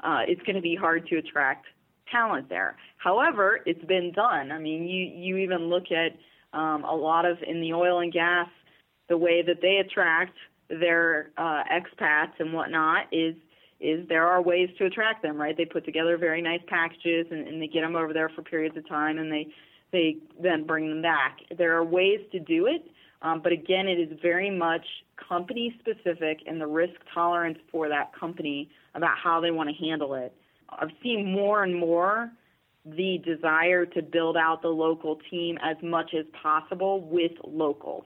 uh, 0.02 0.22
it's 0.28 0.42
going 0.44 0.56
to 0.56 0.62
be 0.62 0.76
hard 0.76 1.08
to 1.08 1.18
attract 1.18 1.66
talent 2.12 2.50
there. 2.50 2.76
However, 2.98 3.60
it's 3.66 3.84
been 3.86 4.12
done. 4.14 4.52
I 4.52 4.60
mean, 4.60 4.84
you 4.84 5.06
you 5.06 5.38
even 5.38 5.70
look 5.70 5.86
at 5.92 6.18
um, 6.58 6.84
a 6.84 6.96
lot 6.96 7.26
of 7.26 7.38
in 7.46 7.62
the 7.62 7.74
oil 7.74 8.00
and 8.00 8.12
gas 8.12 8.48
the 9.08 9.18
way 9.18 9.42
that 9.42 9.62
they 9.62 9.78
attract 9.78 10.36
their 10.70 11.32
uh, 11.38 11.64
expats 11.72 12.34
and 12.40 12.54
whatnot 12.54 13.08
is 13.12 13.36
is 13.80 14.08
there 14.10 14.28
are 14.28 14.42
ways 14.42 14.70
to 14.78 14.86
attract 14.86 15.24
them, 15.24 15.38
right? 15.38 15.56
They 15.56 15.66
put 15.66 15.86
together 15.86 16.18
very 16.18 16.42
nice 16.42 16.60
packages 16.68 17.28
and, 17.32 17.48
and 17.48 17.62
they 17.62 17.68
get 17.68 17.82
them 17.82 17.96
over 17.96 18.14
there 18.14 18.30
for 18.36 18.42
periods 18.42 18.76
of 18.76 18.88
time, 18.90 19.18
and 19.18 19.32
they 19.32 19.48
they 19.92 20.18
then 20.42 20.66
bring 20.66 20.90
them 20.90 21.02
back. 21.02 21.40
There 21.58 21.76
are 21.78 21.84
ways 21.84 22.20
to 22.32 22.40
do 22.40 22.68
it, 22.68 22.86
um, 23.22 23.42
but 23.42 23.52
again, 23.52 23.88
it 23.88 24.00
is 24.00 24.18
very 24.22 24.50
much 24.50 24.86
company 25.28 25.76
specific 25.80 26.40
and 26.46 26.60
the 26.62 26.68
risk 26.68 26.94
tolerance 27.14 27.58
for 27.72 27.90
that 27.90 28.12
company 28.18 28.70
about 28.96 29.18
how 29.22 29.42
they 29.42 29.52
want 29.52 29.70
to 29.70 29.76
handle 29.76 30.14
it. 30.14 30.34
I've 30.70 30.92
seen 31.04 31.32
more 31.32 31.64
and 31.64 31.76
more 31.76 32.32
the 32.86 33.22
desire 33.26 33.86
to 33.86 34.02
build 34.02 34.38
out 34.38 34.62
the 34.62 34.70
local 34.70 35.20
team 35.30 35.58
as 35.62 35.78
much 35.84 36.12
as 36.18 36.26
possible 36.42 37.02
with 37.02 37.34
locals 37.44 38.06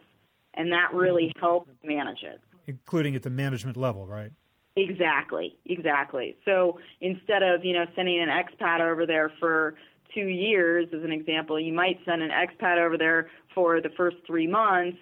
and 0.55 0.71
that 0.71 0.93
really 0.93 1.31
helps 1.39 1.69
manage 1.83 2.23
it. 2.23 2.39
Including 2.67 3.15
at 3.15 3.23
the 3.23 3.29
management 3.29 3.77
level, 3.77 4.05
right? 4.05 4.31
Exactly, 4.75 5.55
exactly. 5.65 6.35
So 6.45 6.79
instead 7.01 7.43
of 7.43 7.63
you 7.63 7.73
know 7.73 7.85
sending 7.95 8.19
an 8.19 8.29
expat 8.29 8.81
over 8.81 9.05
there 9.05 9.31
for 9.39 9.75
two 10.13 10.27
years, 10.27 10.87
as 10.95 11.03
an 11.03 11.11
example, 11.11 11.59
you 11.59 11.73
might 11.73 11.99
send 12.05 12.21
an 12.21 12.29
expat 12.29 12.77
over 12.77 12.97
there 12.97 13.29
for 13.53 13.81
the 13.81 13.89
first 13.97 14.17
three 14.25 14.47
months, 14.47 14.97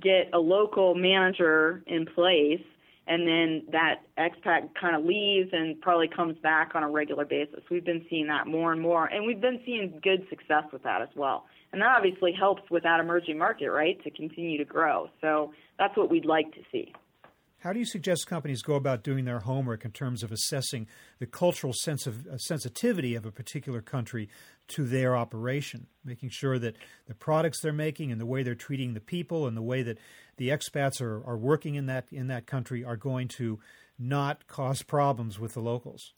get 0.00 0.30
a 0.32 0.38
local 0.38 0.94
manager 0.94 1.82
in 1.86 2.06
place, 2.06 2.62
and 3.06 3.26
then 3.26 3.64
that 3.72 4.02
expat 4.16 4.68
kind 4.80 4.94
of 4.94 5.04
leaves 5.04 5.50
and 5.52 5.80
probably 5.80 6.08
comes 6.08 6.38
back 6.38 6.72
on 6.74 6.82
a 6.82 6.88
regular 6.88 7.24
basis. 7.24 7.60
We've 7.70 7.84
been 7.84 8.04
seeing 8.08 8.28
that 8.28 8.46
more 8.46 8.72
and 8.72 8.80
more, 8.80 9.06
and 9.06 9.26
we've 9.26 9.40
been 9.40 9.60
seeing 9.66 9.98
good 10.02 10.26
success 10.30 10.64
with 10.72 10.82
that 10.84 11.02
as 11.02 11.08
well. 11.16 11.46
And 11.72 11.80
that 11.80 11.94
obviously 11.96 12.32
helps 12.32 12.62
with 12.70 12.82
that 12.84 13.00
emerging 13.00 13.38
market, 13.38 13.70
right, 13.70 14.02
to 14.04 14.10
continue 14.10 14.58
to 14.58 14.64
grow. 14.64 15.08
So 15.20 15.52
that's 15.78 15.96
what 15.96 16.10
we'd 16.10 16.26
like 16.26 16.52
to 16.52 16.60
see. 16.70 16.92
How 17.62 17.72
do 17.72 17.78
you 17.78 17.84
suggest 17.84 18.26
companies 18.26 18.60
go 18.60 18.74
about 18.74 19.04
doing 19.04 19.24
their 19.24 19.38
homework 19.38 19.84
in 19.84 19.92
terms 19.92 20.24
of 20.24 20.32
assessing 20.32 20.88
the 21.20 21.26
cultural 21.26 21.72
sense 21.72 22.08
of, 22.08 22.26
uh, 22.26 22.36
sensitivity 22.36 23.14
of 23.14 23.24
a 23.24 23.30
particular 23.30 23.80
country 23.80 24.28
to 24.68 24.84
their 24.84 25.16
operation, 25.16 25.86
making 26.04 26.30
sure 26.30 26.58
that 26.58 26.74
the 27.06 27.14
products 27.14 27.60
they're 27.60 27.72
making 27.72 28.10
and 28.10 28.20
the 28.20 28.26
way 28.26 28.42
they're 28.42 28.56
treating 28.56 28.94
the 28.94 29.00
people 29.00 29.46
and 29.46 29.56
the 29.56 29.62
way 29.62 29.84
that 29.84 29.98
the 30.38 30.48
expats 30.48 31.00
are, 31.00 31.24
are 31.24 31.36
working 31.36 31.76
in 31.76 31.86
that 31.86 32.06
in 32.10 32.26
that 32.26 32.46
country 32.46 32.82
are 32.82 32.96
going 32.96 33.28
to 33.28 33.60
not 33.96 34.48
cause 34.48 34.82
problems 34.82 35.38
with 35.38 35.54
the 35.54 35.60
locals? 35.60 36.14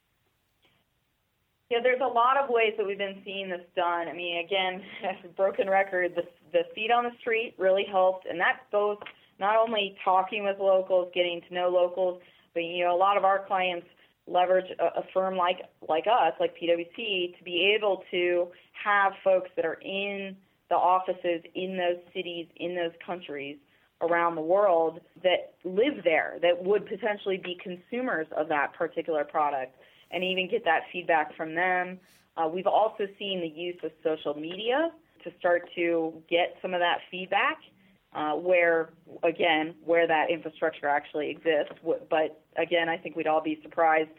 Yeah, 1.70 1.80
there's 1.83 2.00
a 2.00 2.07
lot 2.07 2.38
of 2.38 2.48
ways 2.48 2.72
that 2.78 2.87
we've 2.87 2.96
been 2.96 3.20
seeing 3.22 3.50
this 3.50 3.66
done. 3.76 4.09
I 4.09 4.14
mean, 4.14 4.38
again, 4.38 4.83
broken 5.37 5.68
record, 5.68 6.14
the, 6.14 6.22
the 6.52 6.64
feet 6.74 6.90
on 6.90 7.04
the 7.04 7.12
street 7.20 7.54
really 7.59 7.85
helped, 7.85 8.24
and 8.24 8.40
that's 8.40 8.61
both 8.72 9.00
not 9.44 9.57
only 9.57 9.94
talking 10.02 10.42
with 10.42 10.59
locals, 10.59 11.11
getting 11.14 11.42
to 11.46 11.54
know 11.54 11.68
locals, 11.68 12.22
but 12.54 12.61
you 12.61 12.83
know, 12.83 12.96
a 12.96 12.96
lot 12.96 13.18
of 13.18 13.24
our 13.24 13.44
clients 13.46 13.87
leverage 14.26 14.70
a, 14.78 15.00
a 15.00 15.04
firm 15.12 15.37
like 15.37 15.61
like 15.87 16.07
us, 16.07 16.33
like 16.40 16.54
PwC, 16.57 17.37
to 17.37 17.44
be 17.44 17.74
able 17.76 18.04
to 18.11 18.48
have 18.72 19.12
folks 19.22 19.50
that 19.57 19.66
are 19.66 19.80
in 19.83 20.35
the 20.70 20.74
offices 20.74 21.42
in 21.54 21.76
those 21.76 22.00
cities, 22.14 22.46
in 22.57 22.74
those 22.74 22.92
countries 23.04 23.59
around 24.00 24.35
the 24.35 24.40
world 24.40 25.00
that 25.22 25.54
live 25.62 26.02
there, 26.04 26.38
that 26.40 26.64
would 26.64 26.87
potentially 26.87 27.37
be 27.37 27.54
consumers 27.62 28.26
of 28.37 28.48
that 28.48 28.72
particular 28.72 29.24
product 29.24 29.76
and 30.11 30.24
even 30.24 30.48
get 30.48 30.64
that 30.64 30.85
feedback 30.90 31.37
from 31.37 31.54
them. 31.54 31.98
Uh, 32.38 32.48
we've 32.48 32.66
also 32.66 33.07
seen 33.18 33.40
the 33.42 33.61
use 33.61 33.76
of 33.85 33.90
social 34.02 34.35
media 34.35 34.90
to 35.22 35.30
start 35.38 35.68
to 35.74 36.14
get 36.30 36.57
some 36.62 36.72
of 36.72 36.80
that 36.80 36.98
feedback. 37.11 37.59
Uh, 38.14 38.35
where 38.35 38.90
again, 39.24 39.74
where 39.85 40.07
that 40.07 40.31
infrastructure 40.31 40.87
actually 40.87 41.31
exists. 41.31 41.74
But 41.83 42.40
again, 42.57 42.88
I 42.88 42.96
think 42.96 43.16
we'd 43.16 43.27
all 43.27 43.42
be 43.42 43.59
surprised 43.62 44.11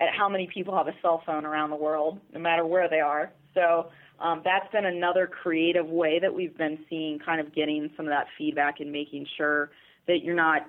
at 0.00 0.08
how 0.14 0.28
many 0.28 0.48
people 0.52 0.76
have 0.76 0.86
a 0.86 0.94
cell 1.00 1.22
phone 1.24 1.46
around 1.46 1.70
the 1.70 1.76
world, 1.76 2.20
no 2.34 2.40
matter 2.40 2.66
where 2.66 2.90
they 2.90 3.00
are. 3.00 3.32
So 3.54 3.90
um, 4.20 4.42
that's 4.44 4.70
been 4.72 4.84
another 4.84 5.26
creative 5.26 5.86
way 5.86 6.18
that 6.20 6.34
we've 6.34 6.56
been 6.56 6.78
seeing, 6.90 7.18
kind 7.18 7.40
of 7.40 7.54
getting 7.54 7.90
some 7.96 8.06
of 8.06 8.10
that 8.10 8.26
feedback 8.36 8.80
and 8.80 8.92
making 8.92 9.26
sure 9.36 9.70
that 10.06 10.22
you're 10.22 10.36
not 10.36 10.66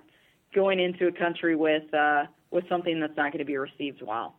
going 0.53 0.79
into 0.79 1.07
a 1.07 1.11
country 1.11 1.55
with 1.55 1.93
uh, 1.93 2.23
with 2.51 2.63
something 2.69 2.99
that's 2.99 3.15
not 3.17 3.31
going 3.31 3.39
to 3.39 3.45
be 3.45 3.57
received 3.57 4.01
well. 4.01 4.35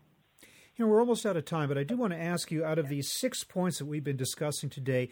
You 0.77 0.85
know, 0.85 0.93
we're 0.93 1.01
almost 1.01 1.27
out 1.27 1.37
of 1.37 1.45
time, 1.45 1.69
but 1.69 1.77
I 1.77 1.85
do 1.85 1.97
want 1.97 2.13
to 2.13 2.19
ask 2.19 2.51
you 2.51 2.65
out 2.65 2.79
of 2.79 2.89
these 2.89 3.13
six 3.13 3.45
points 3.45 3.79
that 3.79 3.85
we've 3.85 4.03
been 4.03 4.17
discussing 4.17 4.71
today, 4.71 5.11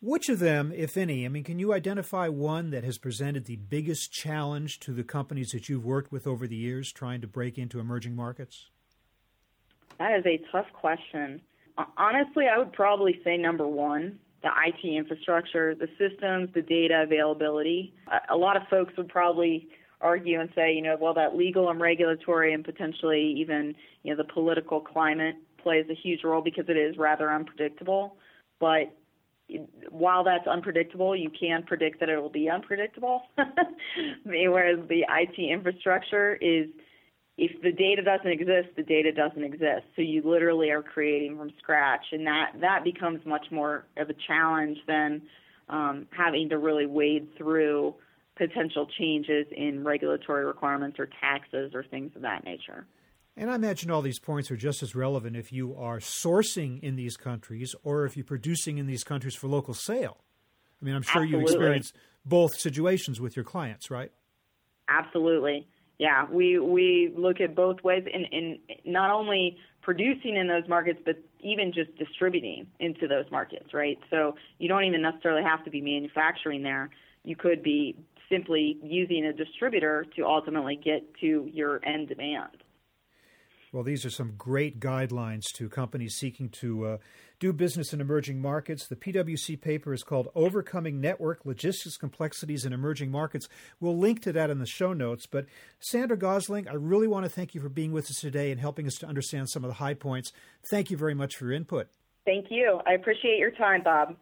which 0.00 0.28
of 0.28 0.38
them, 0.38 0.72
if 0.74 0.96
any, 0.96 1.24
I 1.24 1.28
mean, 1.28 1.44
can 1.44 1.58
you 1.58 1.72
identify 1.72 2.28
one 2.28 2.70
that 2.70 2.84
has 2.84 2.98
presented 2.98 3.46
the 3.46 3.56
biggest 3.56 4.12
challenge 4.12 4.78
to 4.80 4.92
the 4.92 5.02
companies 5.02 5.50
that 5.50 5.68
you've 5.68 5.84
worked 5.84 6.12
with 6.12 6.26
over 6.26 6.46
the 6.46 6.56
years 6.56 6.92
trying 6.92 7.20
to 7.20 7.26
break 7.26 7.58
into 7.58 7.80
emerging 7.80 8.14
markets? 8.14 8.70
That 9.98 10.16
is 10.18 10.24
a 10.26 10.40
tough 10.52 10.66
question. 10.72 11.40
Honestly, 11.96 12.46
I 12.46 12.58
would 12.58 12.72
probably 12.72 13.20
say 13.24 13.36
number 13.36 13.66
one, 13.66 14.18
the 14.42 14.50
IT 14.66 14.86
infrastructure, 14.86 15.74
the 15.74 15.88
systems, 15.98 16.50
the 16.54 16.62
data 16.62 17.02
availability. 17.04 17.92
A 18.30 18.36
lot 18.36 18.56
of 18.56 18.62
folks 18.70 18.92
would 18.96 19.08
probably 19.08 19.68
argue 20.00 20.40
and 20.40 20.48
say, 20.54 20.72
you 20.72 20.82
know, 20.82 20.96
well, 21.00 21.14
that 21.14 21.36
legal 21.36 21.70
and 21.70 21.80
regulatory 21.80 22.54
and 22.54 22.64
potentially 22.64 23.34
even, 23.38 23.74
you 24.04 24.14
know, 24.14 24.16
the 24.16 24.32
political 24.32 24.80
climate 24.80 25.34
plays 25.60 25.86
a 25.90 25.94
huge 25.94 26.22
role 26.22 26.40
because 26.40 26.66
it 26.68 26.76
is 26.76 26.96
rather 26.96 27.32
unpredictable. 27.32 28.16
But 28.60 28.94
while 29.90 30.24
that's 30.24 30.46
unpredictable, 30.46 31.16
you 31.16 31.30
can 31.30 31.62
predict 31.62 32.00
that 32.00 32.08
it 32.08 32.20
will 32.20 32.28
be 32.28 32.48
unpredictable. 32.50 33.22
Whereas 34.24 34.78
the 34.88 35.04
IT 35.08 35.38
infrastructure 35.38 36.36
is, 36.36 36.68
if 37.36 37.62
the 37.62 37.72
data 37.72 38.02
doesn't 38.02 38.30
exist, 38.30 38.68
the 38.76 38.82
data 38.82 39.12
doesn't 39.12 39.42
exist. 39.42 39.86
So 39.96 40.02
you 40.02 40.22
literally 40.24 40.70
are 40.70 40.82
creating 40.82 41.36
from 41.38 41.52
scratch, 41.58 42.04
and 42.12 42.26
that 42.26 42.52
that 42.60 42.84
becomes 42.84 43.24
much 43.24 43.46
more 43.50 43.86
of 43.96 44.10
a 44.10 44.14
challenge 44.26 44.78
than 44.86 45.22
um, 45.68 46.06
having 46.10 46.48
to 46.50 46.58
really 46.58 46.86
wade 46.86 47.28
through 47.36 47.94
potential 48.36 48.86
changes 48.98 49.46
in 49.56 49.84
regulatory 49.84 50.44
requirements 50.44 50.98
or 50.98 51.08
taxes 51.20 51.72
or 51.74 51.84
things 51.84 52.12
of 52.16 52.22
that 52.22 52.44
nature. 52.44 52.86
And 53.38 53.52
I 53.52 53.54
imagine 53.54 53.88
all 53.88 54.02
these 54.02 54.18
points 54.18 54.50
are 54.50 54.56
just 54.56 54.82
as 54.82 54.96
relevant 54.96 55.36
if 55.36 55.52
you 55.52 55.76
are 55.76 56.00
sourcing 56.00 56.82
in 56.82 56.96
these 56.96 57.16
countries 57.16 57.72
or 57.84 58.04
if 58.04 58.16
you're 58.16 58.24
producing 58.24 58.78
in 58.78 58.86
these 58.88 59.04
countries 59.04 59.36
for 59.36 59.46
local 59.46 59.74
sale. 59.74 60.18
I 60.82 60.84
mean, 60.84 60.96
I'm 60.96 61.02
sure 61.02 61.22
Absolutely. 61.22 61.38
you 61.38 61.46
experience 61.46 61.92
both 62.24 62.56
situations 62.56 63.20
with 63.20 63.36
your 63.36 63.44
clients, 63.44 63.92
right? 63.92 64.10
Absolutely. 64.88 65.68
Yeah, 66.00 66.26
we 66.28 66.58
we 66.58 67.12
look 67.16 67.40
at 67.40 67.54
both 67.54 67.82
ways 67.84 68.04
in, 68.12 68.24
in 68.24 68.58
not 68.84 69.12
only 69.12 69.56
producing 69.82 70.36
in 70.36 70.48
those 70.48 70.68
markets, 70.68 70.98
but 71.04 71.16
even 71.38 71.72
just 71.72 71.96
distributing 71.96 72.66
into 72.80 73.06
those 73.06 73.24
markets, 73.30 73.72
right? 73.72 73.98
So 74.10 74.34
you 74.58 74.68
don't 74.68 74.84
even 74.84 75.00
necessarily 75.02 75.44
have 75.44 75.64
to 75.64 75.70
be 75.70 75.80
manufacturing 75.80 76.64
there. 76.64 76.90
You 77.24 77.36
could 77.36 77.62
be 77.62 77.96
simply 78.28 78.78
using 78.82 79.26
a 79.26 79.32
distributor 79.32 80.06
to 80.16 80.24
ultimately 80.24 80.74
get 80.74 81.02
to 81.20 81.48
your 81.52 81.84
end 81.84 82.08
demand. 82.08 82.50
Well, 83.72 83.82
these 83.82 84.06
are 84.06 84.10
some 84.10 84.32
great 84.38 84.80
guidelines 84.80 85.44
to 85.56 85.68
companies 85.68 86.16
seeking 86.16 86.48
to 86.60 86.86
uh, 86.86 86.98
do 87.38 87.52
business 87.52 87.92
in 87.92 88.00
emerging 88.00 88.40
markets. 88.40 88.86
The 88.86 88.96
PwC 88.96 89.60
paper 89.60 89.92
is 89.92 90.02
called 90.02 90.28
Overcoming 90.34 91.00
Network 91.00 91.44
Logistics 91.44 91.98
Complexities 91.98 92.64
in 92.64 92.72
Emerging 92.72 93.10
Markets. 93.10 93.46
We'll 93.78 93.98
link 93.98 94.22
to 94.22 94.32
that 94.32 94.48
in 94.48 94.58
the 94.58 94.66
show 94.66 94.94
notes. 94.94 95.26
But 95.26 95.46
Sandra 95.80 96.16
Gosling, 96.16 96.66
I 96.66 96.74
really 96.74 97.08
want 97.08 97.26
to 97.26 97.30
thank 97.30 97.54
you 97.54 97.60
for 97.60 97.68
being 97.68 97.92
with 97.92 98.06
us 98.10 98.20
today 98.20 98.50
and 98.50 98.60
helping 98.60 98.86
us 98.86 98.94
to 98.96 99.06
understand 99.06 99.50
some 99.50 99.64
of 99.64 99.68
the 99.68 99.74
high 99.74 99.94
points. 99.94 100.32
Thank 100.70 100.90
you 100.90 100.96
very 100.96 101.14
much 101.14 101.36
for 101.36 101.44
your 101.44 101.54
input. 101.54 101.88
Thank 102.24 102.46
you. 102.50 102.80
I 102.86 102.92
appreciate 102.92 103.38
your 103.38 103.50
time, 103.50 103.82
Bob. 103.82 104.16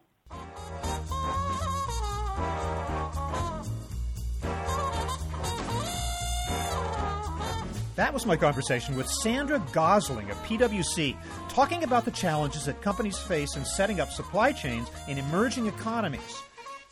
That 7.97 8.13
was 8.13 8.25
my 8.27 8.37
conversation 8.37 8.95
with 8.95 9.09
Sandra 9.09 9.59
Gosling 9.73 10.29
of 10.29 10.37
PwC, 10.43 11.17
talking 11.49 11.83
about 11.83 12.05
the 12.05 12.11
challenges 12.11 12.65
that 12.65 12.83
companies 12.83 13.17
face 13.17 13.55
in 13.55 13.65
setting 13.65 13.99
up 13.99 14.11
supply 14.11 14.51
chains 14.51 14.87
in 15.07 15.17
emerging 15.17 15.65
economies. 15.65 16.43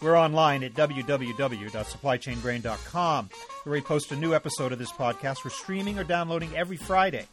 We're 0.02 0.18
online 0.18 0.64
at 0.64 0.74
www.supplychainbrain.com, 0.74 3.30
where 3.64 3.74
we 3.74 3.82
post 3.82 4.12
a 4.14 4.16
new 4.16 4.34
episode 4.34 4.72
of 4.72 4.80
this 4.80 4.92
podcast 4.92 5.42
for 5.42 5.52
streaming 5.52 6.00
or 6.00 6.04
downloading 6.04 6.58
every 6.58 6.78
Friday. 6.78 7.28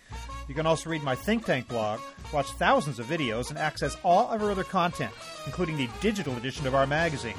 You 0.48 0.54
can 0.54 0.66
also 0.66 0.90
read 0.90 1.02
my 1.02 1.14
think 1.14 1.46
tank 1.46 1.68
blog, 1.68 1.98
watch 2.30 2.50
thousands 2.50 2.98
of 2.98 3.06
videos, 3.06 3.48
and 3.48 3.58
access 3.58 3.96
all 4.04 4.28
of 4.28 4.42
our 4.42 4.50
other 4.50 4.64
content, 4.64 5.12
including 5.46 5.78
the 5.78 5.88
digital 6.02 6.36
edition 6.36 6.66
of 6.66 6.74
our 6.74 6.86
magazine. 6.86 7.36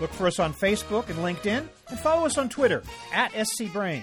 Look 0.00 0.10
for 0.10 0.26
us 0.26 0.40
on 0.40 0.52
Facebook 0.52 1.10
and 1.10 1.20
LinkedIn, 1.20 1.68
and 1.90 2.00
follow 2.00 2.26
us 2.26 2.38
on 2.38 2.48
Twitter 2.48 2.82
at 3.12 3.30
scbrain. 3.34 4.02